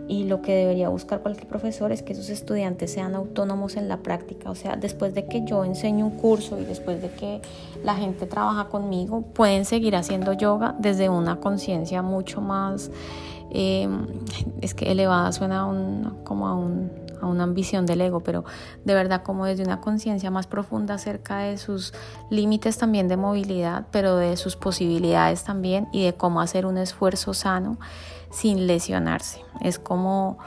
y 0.07 0.25
lo 0.25 0.41
que 0.41 0.53
debería 0.53 0.89
buscar 0.89 1.21
cualquier 1.21 1.47
profesor 1.47 1.91
es 1.91 2.03
que 2.03 2.13
sus 2.15 2.29
estudiantes 2.29 2.91
sean 2.91 3.15
autónomos 3.15 3.77
en 3.77 3.87
la 3.87 3.97
práctica. 3.97 4.49
O 4.49 4.55
sea, 4.55 4.75
después 4.75 5.13
de 5.13 5.25
que 5.25 5.45
yo 5.45 5.63
enseño 5.63 6.05
un 6.05 6.17
curso 6.17 6.59
y 6.59 6.65
después 6.65 7.01
de 7.01 7.09
que 7.09 7.41
la 7.83 7.95
gente 7.95 8.25
trabaja 8.25 8.65
conmigo, 8.65 9.21
pueden 9.21 9.65
seguir 9.65 9.95
haciendo 9.95 10.33
yoga 10.33 10.75
desde 10.77 11.09
una 11.09 11.37
conciencia 11.39 12.01
mucho 12.01 12.41
más, 12.41 12.91
eh, 13.51 13.87
es 14.61 14.73
que 14.73 14.91
elevada 14.91 15.31
suena 15.31 15.67
como 16.23 16.47
a 16.47 16.55
un 16.55 17.03
a 17.23 17.27
una 17.27 17.43
ambición 17.43 17.85
del 17.85 18.01
ego, 18.01 18.19
pero 18.19 18.43
de 18.83 18.93
verdad 18.93 19.23
como 19.23 19.45
desde 19.45 19.63
una 19.63 19.79
conciencia 19.79 20.29
más 20.29 20.45
profunda 20.45 20.95
acerca 20.95 21.39
de 21.39 21.57
sus 21.57 21.93
límites 22.29 22.77
también 22.77 23.07
de 23.07 23.17
movilidad, 23.17 23.85
pero 23.91 24.17
de 24.17 24.37
sus 24.37 24.55
posibilidades 24.55 25.43
también 25.43 25.87
y 25.91 26.03
de 26.03 26.13
cómo 26.13 26.41
hacer 26.41 26.65
un 26.65 26.77
esfuerzo 26.77 27.33
sano 27.33 27.77
sin 28.33 28.67
lesionarse. 28.67 29.41
Es 29.61 29.79
como 29.79 30.37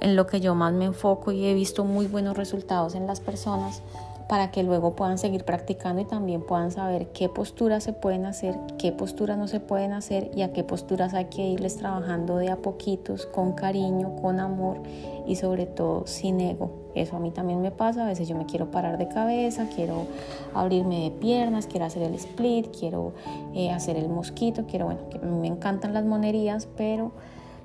en 0.00 0.16
lo 0.16 0.26
que 0.26 0.40
yo 0.40 0.54
más 0.54 0.72
me 0.72 0.84
enfoco 0.84 1.32
y 1.32 1.44
he 1.46 1.54
visto 1.54 1.84
muy 1.84 2.06
buenos 2.06 2.36
resultados 2.36 2.94
en 2.94 3.06
las 3.06 3.20
personas 3.20 3.82
para 4.30 4.52
que 4.52 4.62
luego 4.62 4.94
puedan 4.94 5.18
seguir 5.18 5.44
practicando 5.44 6.00
y 6.00 6.04
también 6.04 6.42
puedan 6.42 6.70
saber 6.70 7.08
qué 7.08 7.28
posturas 7.28 7.82
se 7.82 7.92
pueden 7.92 8.26
hacer, 8.26 8.54
qué 8.78 8.92
posturas 8.92 9.36
no 9.36 9.48
se 9.48 9.58
pueden 9.58 9.92
hacer 9.92 10.30
y 10.36 10.42
a 10.42 10.52
qué 10.52 10.62
posturas 10.62 11.14
hay 11.14 11.24
que 11.24 11.42
irles 11.42 11.78
trabajando 11.78 12.36
de 12.36 12.48
a 12.48 12.56
poquitos, 12.56 13.26
con 13.26 13.54
cariño, 13.54 14.14
con 14.22 14.38
amor 14.38 14.82
y 15.26 15.34
sobre 15.34 15.66
todo 15.66 16.06
sin 16.06 16.40
ego. 16.40 16.92
Eso 16.94 17.16
a 17.16 17.18
mí 17.18 17.32
también 17.32 17.60
me 17.60 17.72
pasa, 17.72 18.04
a 18.04 18.06
veces 18.06 18.28
yo 18.28 18.36
me 18.36 18.46
quiero 18.46 18.70
parar 18.70 18.98
de 18.98 19.08
cabeza, 19.08 19.68
quiero 19.74 20.06
abrirme 20.54 21.02
de 21.02 21.10
piernas, 21.10 21.66
quiero 21.66 21.86
hacer 21.86 22.02
el 22.04 22.14
split, 22.14 22.68
quiero 22.76 23.14
eh, 23.52 23.72
hacer 23.72 23.96
el 23.96 24.08
mosquito, 24.08 24.64
quiero, 24.68 24.84
bueno, 24.86 25.08
que 25.10 25.18
me 25.18 25.48
encantan 25.48 25.92
las 25.92 26.04
monerías, 26.04 26.68
pero 26.76 27.10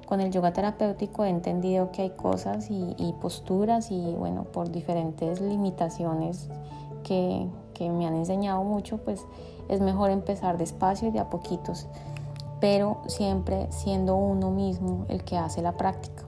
con 0.06 0.22
el 0.22 0.32
yoga 0.32 0.54
terapéutico 0.54 1.26
he 1.26 1.30
entendido 1.30 1.92
que 1.92 2.04
hay 2.04 2.10
cosas 2.12 2.68
y, 2.70 3.14
posturas 3.22 3.92
y 3.92 4.14
bueno, 4.14 4.44
por 4.44 4.72
diferentes 4.72 5.42
limitaciones 5.42 6.50
que, 7.04 7.48
me 7.80 8.08
han 8.08 8.16
enseñado 8.16 8.64
mucho, 8.64 8.98
pues 8.98 9.26
es 9.68 9.82
mejor 9.82 10.10
empezar 10.10 10.58
despacio 10.58 11.10
y 11.10 11.12
de 11.12 11.20
a 11.20 11.30
poquitos, 11.30 11.88
pero 12.62 13.02
siempre 13.08 13.68
siendo 13.72 14.16
uno 14.16 14.50
mismo 14.52 15.06
el 15.10 15.24
que 15.24 15.38
hace 15.38 15.62
la 15.62 15.76
práctica. 15.76 16.24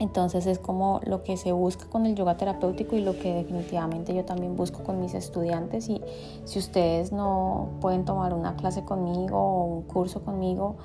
Entonces 0.00 0.46
es 0.46 0.58
como 0.58 1.00
lo 1.04 1.22
que 1.22 1.36
se 1.36 1.52
busca 1.52 1.84
con 1.84 2.06
el 2.06 2.14
yoga 2.14 2.38
terapéutico 2.38 2.96
y 2.96 3.02
lo 3.02 3.18
que 3.18 3.34
definitivamente 3.34 4.14
yo 4.14 4.24
también 4.24 4.56
busco 4.56 4.82
con 4.82 4.98
mis 4.98 5.12
estudiantes. 5.12 5.90
Y 5.90 6.00
si 6.46 6.58
ustedes 6.58 7.12
no 7.12 7.68
pueden 7.82 8.06
tomar 8.06 8.32
una 8.32 8.56
clase 8.56 8.82
conmigo 8.82 9.38
o 9.38 9.64
un 9.64 9.82
curso 9.82 10.24
conmigo, 10.24 10.76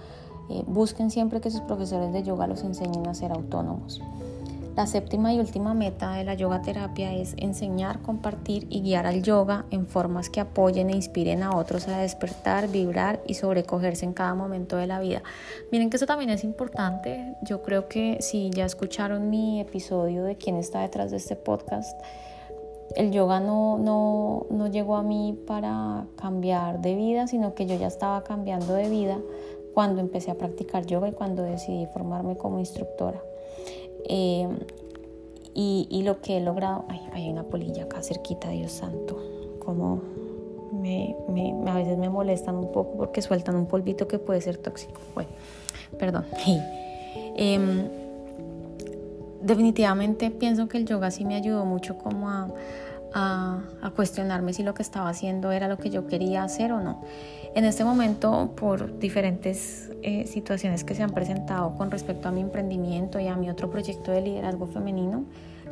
eh, 0.49 0.63
busquen 0.67 1.12
siempre 1.12 1.41
que 1.41 1.51
sus 1.51 1.62
profesores 1.62 2.13
de 2.13 2.23
yoga 2.23 2.47
los 2.47 2.63
enseñen 2.63 3.08
a 3.08 3.13
ser 3.13 3.31
autónomos. 3.31 4.01
La 4.75 4.88
séptima 4.88 5.34
y 5.34 5.39
última 5.39 5.73
meta 5.73 6.12
de 6.15 6.25
la 6.25 6.34
yoga 6.34 6.62
terapia 6.62 7.13
es 7.13 7.34
enseñar, 7.38 8.01
compartir 8.01 8.67
y 8.69 8.81
guiar 8.81 9.08
al 9.08 9.23
yoga 9.23 9.63
en 9.71 9.88
formas 9.88 10.29
que 10.29 10.41
apoyen 10.41 10.89
e 10.89 10.95
inspiren 10.97 11.43
a 11.43 11.55
otros 11.55 11.88
a 11.88 11.97
despertar, 11.99 12.67
vibrar 12.67 13.21
y 13.25 13.36
sobrecogerse 13.36 14.03
en 14.03 14.12
cada 14.12 14.36
momento 14.36 14.75
de 14.75 14.88
la 14.88 14.99
vida. 14.99 15.23
Miren 15.71 15.89
que 15.89 15.95
eso 15.95 16.05
también 16.05 16.29
es 16.29 16.43
importante. 16.43 17.38
Yo 17.41 17.63
creo 17.63 17.88
que 17.88 18.17
si 18.19 18.49
ya 18.49 18.65
escucharon 18.65 19.29
mi 19.29 19.62
episodio 19.62 20.25
de 20.25 20.36
quién 20.36 20.58
está 20.58 20.81
detrás 20.81 21.10
de 21.10 21.17
este 21.17 21.38
podcast, 21.38 21.97
el 22.97 23.12
yoga 23.12 23.39
no, 23.39 23.77
no, 23.77 24.45
no 24.49 24.67
llegó 24.67 24.97
a 24.97 25.03
mí 25.03 25.39
para 25.47 26.05
cambiar 26.17 26.81
de 26.81 26.95
vida, 26.95 27.27
sino 27.27 27.55
que 27.55 27.65
yo 27.65 27.77
ya 27.77 27.88
estaba 27.88 28.25
cambiando 28.25 28.73
de 28.73 28.89
vida 28.89 29.19
cuando 29.75 29.99
empecé 29.99 30.31
a 30.31 30.35
practicar 30.35 30.85
yoga 30.85 31.09
y 31.09 31.11
cuando 31.11 31.43
decidí 31.43 31.85
formarme 31.88 32.38
como 32.38 32.59
instructora. 32.59 33.21
Eh, 34.07 34.47
y, 35.53 36.01
lo 36.03 36.21
que 36.21 36.38
he 36.38 36.41
logrado, 36.41 36.85
ay, 36.89 37.01
hay 37.13 37.29
una 37.29 37.43
polilla 37.43 37.83
acá 37.83 38.01
cerquita, 38.01 38.49
Dios 38.49 38.71
santo, 38.71 39.17
como 39.59 40.01
me, 40.73 41.15
a 41.67 41.75
veces 41.75 41.97
me 41.97 42.09
molestan 42.09 42.55
un 42.55 42.71
poco 42.71 42.97
porque 42.97 43.21
sueltan 43.21 43.55
un 43.55 43.65
polvito 43.65 44.07
que 44.07 44.19
puede 44.19 44.41
ser 44.41 44.57
tóxico. 44.57 44.99
Bueno, 45.13 45.29
perdón. 45.99 46.25
Em, 47.38 47.89
definitivamente 49.41 50.31
pienso 50.31 50.69
que 50.69 50.77
el 50.77 50.85
yoga 50.85 51.11
sí 51.11 51.25
me 51.25 51.35
ayudó 51.35 51.65
mucho 51.65 51.97
como 51.97 52.29
a, 52.29 52.47
a, 53.15 53.91
cuestionarme 53.95 54.54
si 54.54 54.62
lo 54.62 54.73
que 54.73 54.82
estaba 54.82 55.10
haciendo 55.10 55.51
era 55.51 55.67
lo 55.67 55.78
que 55.78 55.89
yo 55.89 56.06
quería 56.06 56.43
hacer 56.43 56.73
o 56.73 56.82
no. 56.82 57.01
En 57.56 57.63
este 57.63 57.86
momento, 57.86 58.51
por 58.58 58.99
diferentes 58.99 59.89
eh, 60.04 60.28
situaciones 60.28 60.84
que 60.84 60.93
se 60.93 61.04
han 61.04 61.12
presentado 61.12 61.75
con 61.75 61.89
respecto 61.89 62.28
a 62.28 62.32
mi 62.32 62.41
emprendimiento 62.41 63.17
y 63.19 63.28
a 63.28 63.36
mi 63.38 63.49
otro 63.49 63.71
proyecto 63.71 64.12
de 64.12 64.21
liderazgo 64.21 64.67
femenino, 64.67 65.23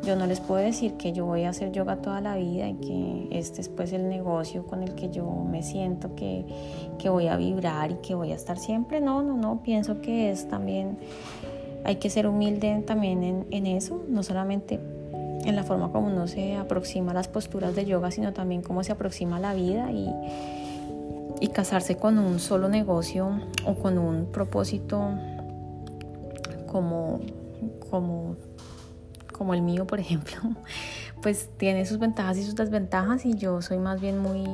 yo 0.02 0.16
no 0.16 0.26
les 0.26 0.40
puedo 0.40 0.62
decir 0.62 0.94
que 0.94 1.12
yo 1.12 1.26
voy 1.26 1.44
a 1.44 1.50
hacer 1.50 1.70
yoga 1.70 1.96
toda 1.96 2.20
la 2.22 2.36
vida 2.36 2.68
y 2.68 2.74
que 2.74 3.38
este 3.38 3.60
es 3.60 3.68
pues 3.68 3.92
el 3.92 4.08
negocio 4.08 4.66
con 4.66 4.82
el 4.82 4.94
que 4.94 5.10
yo 5.10 5.30
me 5.30 5.62
siento 5.62 6.14
que, 6.14 6.46
que 6.98 7.10
voy 7.10 7.28
a 7.28 7.36
vibrar 7.36 7.90
y 7.90 7.94
que 7.96 8.14
voy 8.14 8.32
a 8.32 8.34
estar 8.34 8.58
siempre. 8.58 9.02
No, 9.02 9.22
no, 9.22 9.36
no, 9.36 9.62
pienso 9.62 10.00
que 10.00 10.30
es 10.30 10.48
también, 10.48 10.98
hay 11.84 11.96
que 11.96 12.08
ser 12.08 12.26
humilde 12.26 12.82
también 12.86 13.22
en, 13.22 13.46
en 13.50 13.66
eso, 13.66 14.02
no 14.08 14.22
solamente 14.22 14.80
en 15.44 15.56
la 15.56 15.62
forma 15.62 15.90
como 15.92 16.06
uno 16.08 16.26
se 16.26 16.56
aproxima 16.56 17.12
a 17.12 17.14
las 17.14 17.28
posturas 17.28 17.74
de 17.74 17.84
yoga, 17.84 18.10
sino 18.10 18.32
también 18.32 18.62
cómo 18.62 18.82
se 18.82 18.92
aproxima 18.92 19.36
a 19.36 19.40
la 19.40 19.54
vida 19.54 19.90
y, 19.92 20.10
y 21.40 21.48
casarse 21.48 21.96
con 21.96 22.18
un 22.18 22.40
solo 22.40 22.68
negocio 22.68 23.40
o 23.66 23.74
con 23.74 23.98
un 23.98 24.26
propósito 24.32 25.10
como, 26.66 27.20
como, 27.90 28.36
como 29.32 29.54
el 29.54 29.62
mío, 29.62 29.86
por 29.86 30.00
ejemplo, 30.00 30.36
pues 31.22 31.50
tiene 31.56 31.86
sus 31.86 31.98
ventajas 31.98 32.38
y 32.38 32.42
sus 32.42 32.56
desventajas 32.56 33.24
y 33.26 33.34
yo 33.34 33.62
soy 33.62 33.78
más 33.78 34.00
bien 34.00 34.18
muy, 34.18 34.44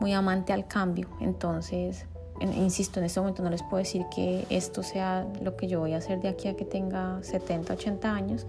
muy 0.00 0.12
amante 0.12 0.52
al 0.52 0.66
cambio. 0.66 1.08
Entonces, 1.20 2.06
insisto, 2.40 3.00
en 3.00 3.06
este 3.06 3.20
momento 3.20 3.42
no 3.42 3.50
les 3.50 3.62
puedo 3.62 3.78
decir 3.78 4.06
que 4.14 4.44
esto 4.50 4.82
sea 4.82 5.26
lo 5.40 5.56
que 5.56 5.68
yo 5.68 5.80
voy 5.80 5.92
a 5.94 5.98
hacer 5.98 6.20
de 6.20 6.28
aquí 6.28 6.48
a 6.48 6.56
que 6.56 6.64
tenga 6.64 7.22
70, 7.22 7.72
80 7.74 8.12
años, 8.12 8.46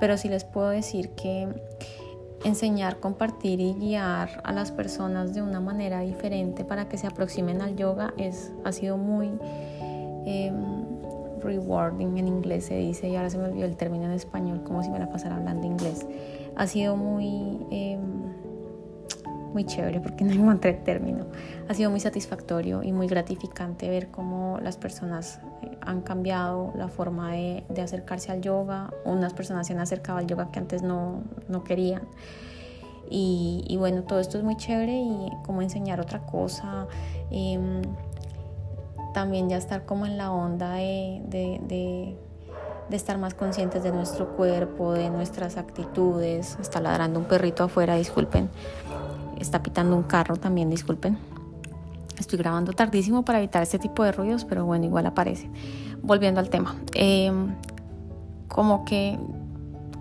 pero 0.00 0.16
sí 0.16 0.28
les 0.28 0.44
puedo 0.44 0.70
decir 0.70 1.10
que 1.10 1.48
enseñar, 2.44 2.98
compartir 3.00 3.60
y 3.60 3.74
guiar 3.74 4.40
a 4.44 4.52
las 4.52 4.70
personas 4.70 5.34
de 5.34 5.42
una 5.42 5.60
manera 5.60 6.00
diferente 6.00 6.64
para 6.64 6.88
que 6.88 6.98
se 6.98 7.06
aproximen 7.06 7.60
al 7.60 7.76
yoga 7.76 8.14
es, 8.18 8.52
ha 8.64 8.72
sido 8.72 8.96
muy 8.96 9.30
em, 10.24 10.86
rewarding 11.40 12.18
en 12.18 12.28
inglés 12.28 12.66
se 12.66 12.76
dice 12.76 13.08
y 13.08 13.16
ahora 13.16 13.30
se 13.30 13.38
me 13.38 13.44
olvidó 13.44 13.66
el 13.66 13.76
término 13.76 14.04
en 14.04 14.12
español 14.12 14.62
como 14.64 14.82
si 14.82 14.90
me 14.90 14.98
la 14.98 15.10
pasara 15.10 15.36
hablando 15.36 15.66
inglés. 15.66 16.06
Ha 16.56 16.66
sido 16.66 16.96
muy... 16.96 17.58
Em, 17.70 18.45
muy 19.52 19.64
chévere 19.64 20.00
porque 20.00 20.24
no 20.24 20.32
encontré 20.42 20.70
el 20.70 20.84
término. 20.84 21.26
Ha 21.68 21.74
sido 21.74 21.90
muy 21.90 22.00
satisfactorio 22.00 22.82
y 22.82 22.92
muy 22.92 23.06
gratificante 23.06 23.88
ver 23.88 24.08
cómo 24.08 24.58
las 24.62 24.76
personas 24.76 25.40
eh, 25.62 25.76
han 25.80 26.02
cambiado 26.02 26.72
la 26.76 26.88
forma 26.88 27.32
de, 27.32 27.64
acercarse 27.82 28.32
al 28.32 28.40
yoga. 28.40 28.92
Unas 29.04 29.32
personas 29.34 29.66
se 29.66 29.72
han 29.72 29.80
acercado 29.80 30.18
al 30.18 30.26
yoga 30.26 30.50
que 30.50 30.58
antes 30.58 30.82
no, 30.82 31.22
no 31.48 31.64
querían. 31.64 32.02
Y, 33.08 33.76
bueno, 33.78 34.02
todo 34.02 34.18
esto 34.18 34.36
es 34.36 34.42
muy 34.42 34.56
chévere 34.56 34.98
y 34.98 35.30
como 35.44 35.62
enseñar 35.62 36.00
otra 36.00 36.26
cosa. 36.26 36.88
Em, 37.30 37.80
también 39.14 39.48
ya 39.48 39.56
estar 39.56 39.84
como 39.84 40.06
en 40.06 40.18
la 40.18 40.32
onda 40.32 40.72
de, 40.72 41.22
de, 41.28 42.16
de 42.88 42.96
estar 42.96 43.18
más 43.18 43.34
conscientes 43.34 43.82
de 43.82 43.92
nuestro 43.92 44.36
cuerpo, 44.36 44.92
de 44.92 45.10
nuestras 45.10 45.56
actitudes. 45.56 46.56
Está 46.60 46.80
ladrando 46.80 47.20
un 47.20 47.26
perrito 47.26 47.64
afuera, 47.64 47.96
disculpen 47.96 48.50
está 49.40 49.62
pitando 49.62 49.96
un 49.96 50.02
carro 50.02 50.36
también, 50.36 50.70
disculpen. 50.70 51.18
Estoy 52.18 52.38
grabando 52.38 52.72
tardísimo 52.72 53.24
para 53.24 53.38
evitar 53.38 53.62
este 53.62 53.78
tipo 53.78 54.02
de 54.02 54.12
ruidos, 54.12 54.44
pero 54.44 54.64
bueno, 54.64 54.86
igual 54.86 55.06
aparece. 55.06 55.50
Volviendo 56.02 56.40
al 56.40 56.48
tema, 56.48 56.76
em, 56.94 57.54
como 58.48 58.84
que, 58.84 59.18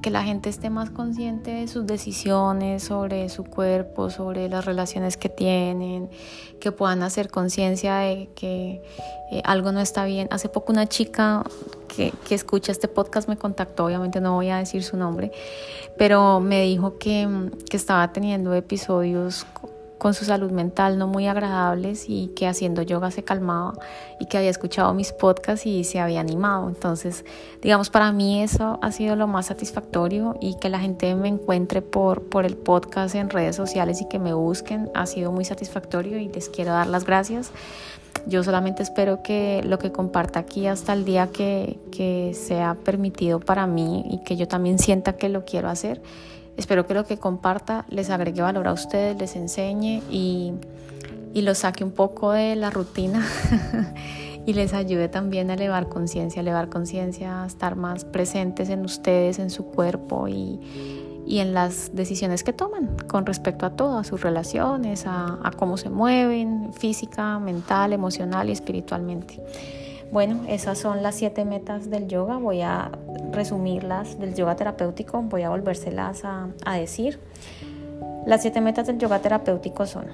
que 0.05 0.11
la 0.11 0.21
gente 0.21 0.49
esté 0.49 0.69
más 0.69 0.91
consciente 0.91 1.49
de 1.49 1.67
sus 1.67 1.87
decisiones, 1.87 2.83
sobre 2.83 3.27
su 3.27 3.43
cuerpo, 3.43 4.11
sobre 4.11 4.47
las 4.49 4.63
relaciones 4.63 5.17
que 5.17 5.29
tienen, 5.29 6.11
que 6.59 6.71
puedan 6.71 7.01
hacer 7.01 7.31
conciencia 7.31 7.95
de 7.95 8.29
que 8.35 8.83
eh, 9.31 9.41
algo 9.43 9.71
no 9.71 9.79
está 9.79 10.05
bien. 10.05 10.27
Hace 10.29 10.47
poco 10.47 10.71
una 10.71 10.85
chica 10.85 11.43
que, 11.87 12.13
que 12.27 12.35
escucha 12.35 12.71
este 12.71 12.87
podcast 12.87 13.27
me 13.27 13.35
contactó, 13.35 13.85
obviamente 13.85 14.21
no 14.21 14.35
voy 14.35 14.49
a 14.49 14.57
decir 14.57 14.83
su 14.83 14.95
nombre, 14.95 15.31
pero 15.97 16.39
me 16.39 16.61
dijo 16.61 16.99
que, 16.99 17.49
que 17.67 17.75
estaba 17.75 18.13
teniendo 18.13 18.53
episodios 18.53 19.47
con 19.97 20.13
su 20.13 20.25
salud 20.25 20.51
mental 20.51 20.97
no 20.97 21.07
muy 21.07 21.27
agradables 21.27 22.05
y 22.07 22.27
que 22.35 22.47
haciendo 22.47 22.81
yoga 22.81 23.11
se 23.11 23.23
calmaba 23.23 23.73
y 24.19 24.25
que 24.25 24.37
había 24.37 24.49
escuchado 24.49 24.93
mis 24.93 25.11
podcasts 25.11 25.65
y 25.65 25.83
se 25.83 25.99
había 25.99 26.19
animado. 26.19 26.67
Entonces, 26.67 27.25
digamos, 27.61 27.89
para 27.89 28.11
mí 28.11 28.41
eso 28.41 28.79
ha 28.81 28.91
sido 28.91 29.15
lo 29.15 29.27
más 29.27 29.47
satisfactorio 29.47 30.35
y 30.41 30.57
que 30.59 30.69
la 30.69 30.79
gente 30.79 31.13
me 31.15 31.27
encuentre 31.27 31.81
por, 31.81 32.23
por 32.23 32.45
el 32.45 32.57
podcast 32.57 33.15
en 33.15 33.29
redes 33.29 33.55
sociales 33.55 34.01
y 34.01 34.07
que 34.07 34.19
me 34.19 34.33
busquen 34.33 34.89
ha 34.93 35.05
sido 35.05 35.31
muy 35.31 35.45
satisfactorio 35.45 36.17
y 36.17 36.29
les 36.29 36.49
quiero 36.49 36.71
dar 36.71 36.87
las 36.87 37.05
gracias. 37.05 37.51
Yo 38.27 38.43
solamente 38.43 38.81
espero 38.81 39.21
que 39.21 39.61
lo 39.63 39.77
que 39.77 39.91
comparta 39.91 40.39
aquí 40.39 40.65
hasta 40.65 40.93
el 40.93 41.05
día 41.05 41.27
que, 41.27 41.77
que 41.91 42.33
sea 42.33 42.75
permitido 42.75 43.39
para 43.39 43.67
mí 43.67 44.03
y 44.09 44.23
que 44.23 44.35
yo 44.35 44.47
también 44.47 44.79
sienta 44.79 45.13
que 45.13 45.29
lo 45.29 45.45
quiero 45.45 45.69
hacer, 45.69 46.01
espero 46.57 46.85
que 46.85 46.93
lo 46.93 47.05
que 47.05 47.17
comparta 47.17 47.85
les 47.89 48.09
agregue 48.09 48.41
valor 48.41 48.67
a 48.67 48.73
ustedes, 48.73 49.17
les 49.17 49.35
enseñe 49.35 50.01
y, 50.09 50.53
y 51.33 51.41
los 51.41 51.59
saque 51.59 51.83
un 51.83 51.91
poco 51.91 52.31
de 52.31 52.55
la 52.55 52.69
rutina 52.69 53.25
y 54.45 54.53
les 54.53 54.73
ayude 54.73 55.09
también 55.09 55.49
a 55.49 55.55
elevar 55.55 55.89
conciencia, 55.89 56.41
elevar 56.41 56.69
conciencia, 56.69 57.43
a 57.43 57.47
estar 57.47 57.75
más 57.75 58.05
presentes 58.05 58.69
en 58.69 58.85
ustedes, 58.85 59.39
en 59.39 59.49
su 59.49 59.65
cuerpo 59.65 60.27
y, 60.27 60.59
y 61.25 61.39
en 61.39 61.53
las 61.53 61.95
decisiones 61.95 62.43
que 62.43 62.53
toman 62.53 62.97
con 63.07 63.25
respecto 63.25 63.65
a 63.65 63.71
todo, 63.71 63.97
a 63.97 64.03
sus 64.03 64.21
relaciones, 64.21 65.05
a, 65.07 65.51
cómo 65.57 65.77
se 65.77 65.89
mueven 65.89 66.71
física, 66.73 67.39
mental, 67.39 67.93
emocional 67.93 68.49
y 68.49 68.51
espiritualmente. 68.51 69.41
Bueno, 70.11 70.43
esas 70.47 70.77
son 70.77 71.03
las 71.03 71.15
siete 71.15 71.45
metas 71.45 71.89
del 71.89 72.07
yoga. 72.07 72.37
Voy 72.37 72.61
a 72.61 72.91
resumirlas 73.31 74.19
del 74.19 74.33
yoga 74.33 74.55
terapéutico, 74.55 75.21
voy 75.21 75.43
a 75.43 75.49
volvérselas 75.49 76.23
a, 76.23 76.47
decir. 76.77 77.19
Las 78.25 78.41
siete 78.41 78.61
metas 78.61 78.87
del 78.87 78.97
yoga 78.97 79.19
terapéutico 79.19 79.85
son 79.85 80.05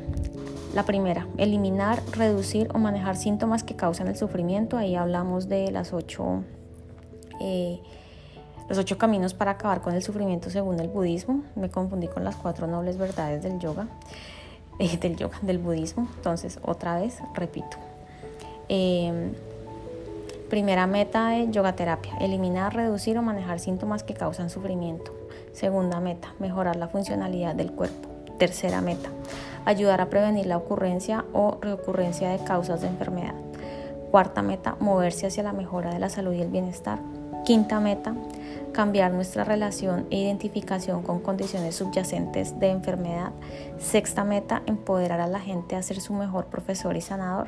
la 0.74 0.84
primera, 0.84 1.28
eliminar, 1.38 2.02
reducir 2.12 2.70
o 2.74 2.78
manejar 2.78 3.16
síntomas 3.16 3.64
que 3.64 3.76
causan 3.76 4.08
el 4.08 4.18
sufrimiento. 4.18 4.78
Ahí 4.78 4.96
hablamos 4.96 5.50
de 5.50 5.72
las 5.72 5.94
ocho 5.94 6.44
eh, 7.40 7.80
los 8.72 8.78
ocho 8.78 8.98
caminos 8.98 9.34
para 9.34 9.52
acabar 9.52 9.82
con 9.82 9.96
el 9.96 10.02
sufrimiento 10.02 10.50
según 10.50 10.80
el 10.80 10.88
budismo. 10.88 11.44
Me 11.56 11.70
confundí 11.70 12.08
con 12.08 12.24
las 12.24 12.38
cuatro 12.38 12.68
nobles 12.68 12.98
verdades 12.98 13.44
del 13.44 13.60
yoga, 13.60 13.88
eh, 14.80 14.96
del 14.98 15.18
yoga, 15.18 15.38
del 15.42 15.58
budismo. 15.58 16.08
Entonces, 16.16 16.58
otra 16.64 16.98
vez, 16.98 17.20
repito. 17.34 17.76
Em, 18.70 19.34
primera 20.52 20.86
meta 20.86 21.30
de 21.30 21.50
yoga 21.50 21.78
terapia, 21.78 22.14
eliminar, 22.20 22.76
reducir 22.76 23.18
o 23.18 23.22
manejar 23.22 23.62
síntomas 23.62 24.04
que 24.04 24.14
causan 24.14 24.50
sufrimiento. 24.50 25.14
Segunda 25.54 26.02
meta, 26.02 26.36
mejorar 26.40 26.76
la 26.76 26.90
funcionalidad 26.90 27.56
del 27.56 27.72
cuerpo. 27.72 28.10
Tercera 28.38 28.82
meta, 28.82 29.08
ayudar 29.64 30.02
a 30.02 30.10
prevenir 30.10 30.48
la 30.48 30.58
ocurrencia 30.58 31.24
o 31.32 31.58
reocurrencia 31.62 32.32
de 32.32 32.44
causas 32.44 32.82
de 32.82 32.88
enfermedad. 32.88 33.36
Cuarta 34.12 34.42
meta, 34.42 34.76
moverse 34.82 35.26
hacia 35.26 35.42
la 35.42 35.54
mejora 35.54 35.94
de 35.94 36.00
la 36.00 36.10
salud 36.10 36.34
y 36.34 36.42
el 36.42 36.50
bienestar. 36.50 37.00
Quinta 37.46 37.80
meta, 37.80 38.14
cambiar 38.74 39.14
nuestra 39.14 39.46
relación 39.46 40.06
e 40.10 40.18
identificación 40.18 41.02
con 41.02 41.20
condiciones 41.20 41.76
subyacentes 41.76 42.60
de 42.60 42.72
enfermedad. 42.72 43.32
Sexta 43.80 44.26
meta, 44.26 44.64
empoderar 44.66 45.22
a 45.22 45.28
la 45.28 45.40
gente 45.40 45.78
a 45.78 45.82
ser 45.82 46.02
su 46.02 46.14
mejor 46.14 46.48
profesor 46.48 46.98
y 46.98 47.02
sanador. 47.02 47.48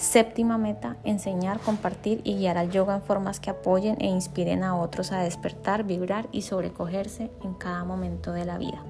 Séptima 0.00 0.56
meta, 0.56 0.96
enseñar, 1.04 1.60
compartir 1.60 2.22
y 2.24 2.36
guiar 2.36 2.56
al 2.56 2.70
yoga 2.70 2.94
en 2.94 3.02
formas 3.02 3.38
que 3.38 3.50
apoyen 3.50 3.98
e 4.00 4.06
inspiren 4.06 4.64
a 4.64 4.74
otros 4.74 5.12
a 5.12 5.20
despertar, 5.20 5.84
vibrar 5.84 6.26
y 6.32 6.40
sobrecogerse 6.40 7.30
en 7.44 7.52
cada 7.52 7.84
momento 7.84 8.32
de 8.32 8.46
la 8.46 8.56
vida. 8.56 8.82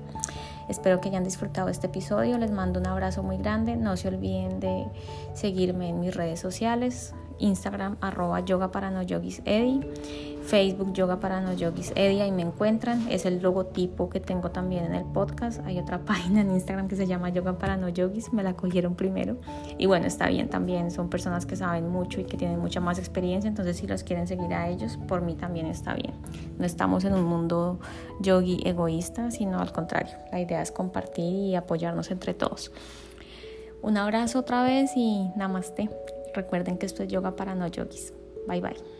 Espero 0.68 1.00
que 1.00 1.08
hayan 1.08 1.24
disfrutado 1.24 1.68
este 1.68 1.88
episodio. 1.88 2.38
Les 2.38 2.52
mando 2.52 2.78
un 2.78 2.86
abrazo 2.86 3.24
muy 3.24 3.38
grande. 3.38 3.74
No 3.74 3.96
se 3.96 4.06
olviden 4.06 4.60
de 4.60 4.86
seguirme 5.34 5.88
en 5.88 5.98
mis 5.98 6.14
redes 6.14 6.38
sociales. 6.38 7.12
Instagram 7.40 7.96
arroba 8.00 8.44
Facebook 10.42 10.92
Yoga 10.92 11.20
para 11.20 11.40
no 11.40 11.52
yogis 11.52 11.92
Eddie, 11.94 12.22
ahí 12.22 12.32
me 12.32 12.42
encuentran, 12.42 13.06
es 13.10 13.26
el 13.26 13.40
logotipo 13.40 14.08
que 14.08 14.20
tengo 14.20 14.50
también 14.50 14.84
en 14.84 14.94
el 14.94 15.04
podcast. 15.04 15.60
Hay 15.64 15.78
otra 15.78 15.98
página 16.04 16.40
en 16.40 16.50
Instagram 16.50 16.88
que 16.88 16.96
se 16.96 17.06
llama 17.06 17.28
Yoga 17.28 17.58
para 17.58 17.76
no 17.76 17.88
yogis, 17.88 18.32
me 18.32 18.42
la 18.42 18.54
cogieron 18.54 18.94
primero. 18.94 19.36
Y 19.78 19.86
bueno, 19.86 20.06
está 20.06 20.28
bien 20.28 20.48
también, 20.48 20.90
son 20.90 21.08
personas 21.08 21.46
que 21.46 21.56
saben 21.56 21.88
mucho 21.88 22.20
y 22.20 22.24
que 22.24 22.36
tienen 22.36 22.58
mucha 22.58 22.80
más 22.80 22.98
experiencia, 22.98 23.48
entonces 23.48 23.76
si 23.76 23.86
los 23.86 24.02
quieren 24.02 24.26
seguir 24.26 24.52
a 24.54 24.68
ellos, 24.68 24.98
por 25.08 25.22
mí 25.22 25.34
también 25.34 25.66
está 25.66 25.94
bien. 25.94 26.14
No 26.58 26.66
estamos 26.66 27.04
en 27.04 27.14
un 27.14 27.24
mundo 27.24 27.78
yogi 28.20 28.60
egoísta, 28.64 29.30
sino 29.30 29.60
al 29.60 29.72
contrario, 29.72 30.16
la 30.32 30.40
idea 30.40 30.62
es 30.62 30.72
compartir 30.72 31.32
y 31.32 31.54
apoyarnos 31.54 32.10
entre 32.10 32.34
todos. 32.34 32.72
Un 33.82 33.96
abrazo 33.96 34.40
otra 34.40 34.62
vez 34.62 34.92
y 34.94 35.30
namaste. 35.36 35.88
Recuerden 36.34 36.76
que 36.76 36.86
esto 36.86 37.02
es 37.02 37.08
yoga 37.08 37.34
para 37.34 37.54
no 37.54 37.66
yogis. 37.66 38.12
Bye 38.46 38.60
bye. 38.60 38.99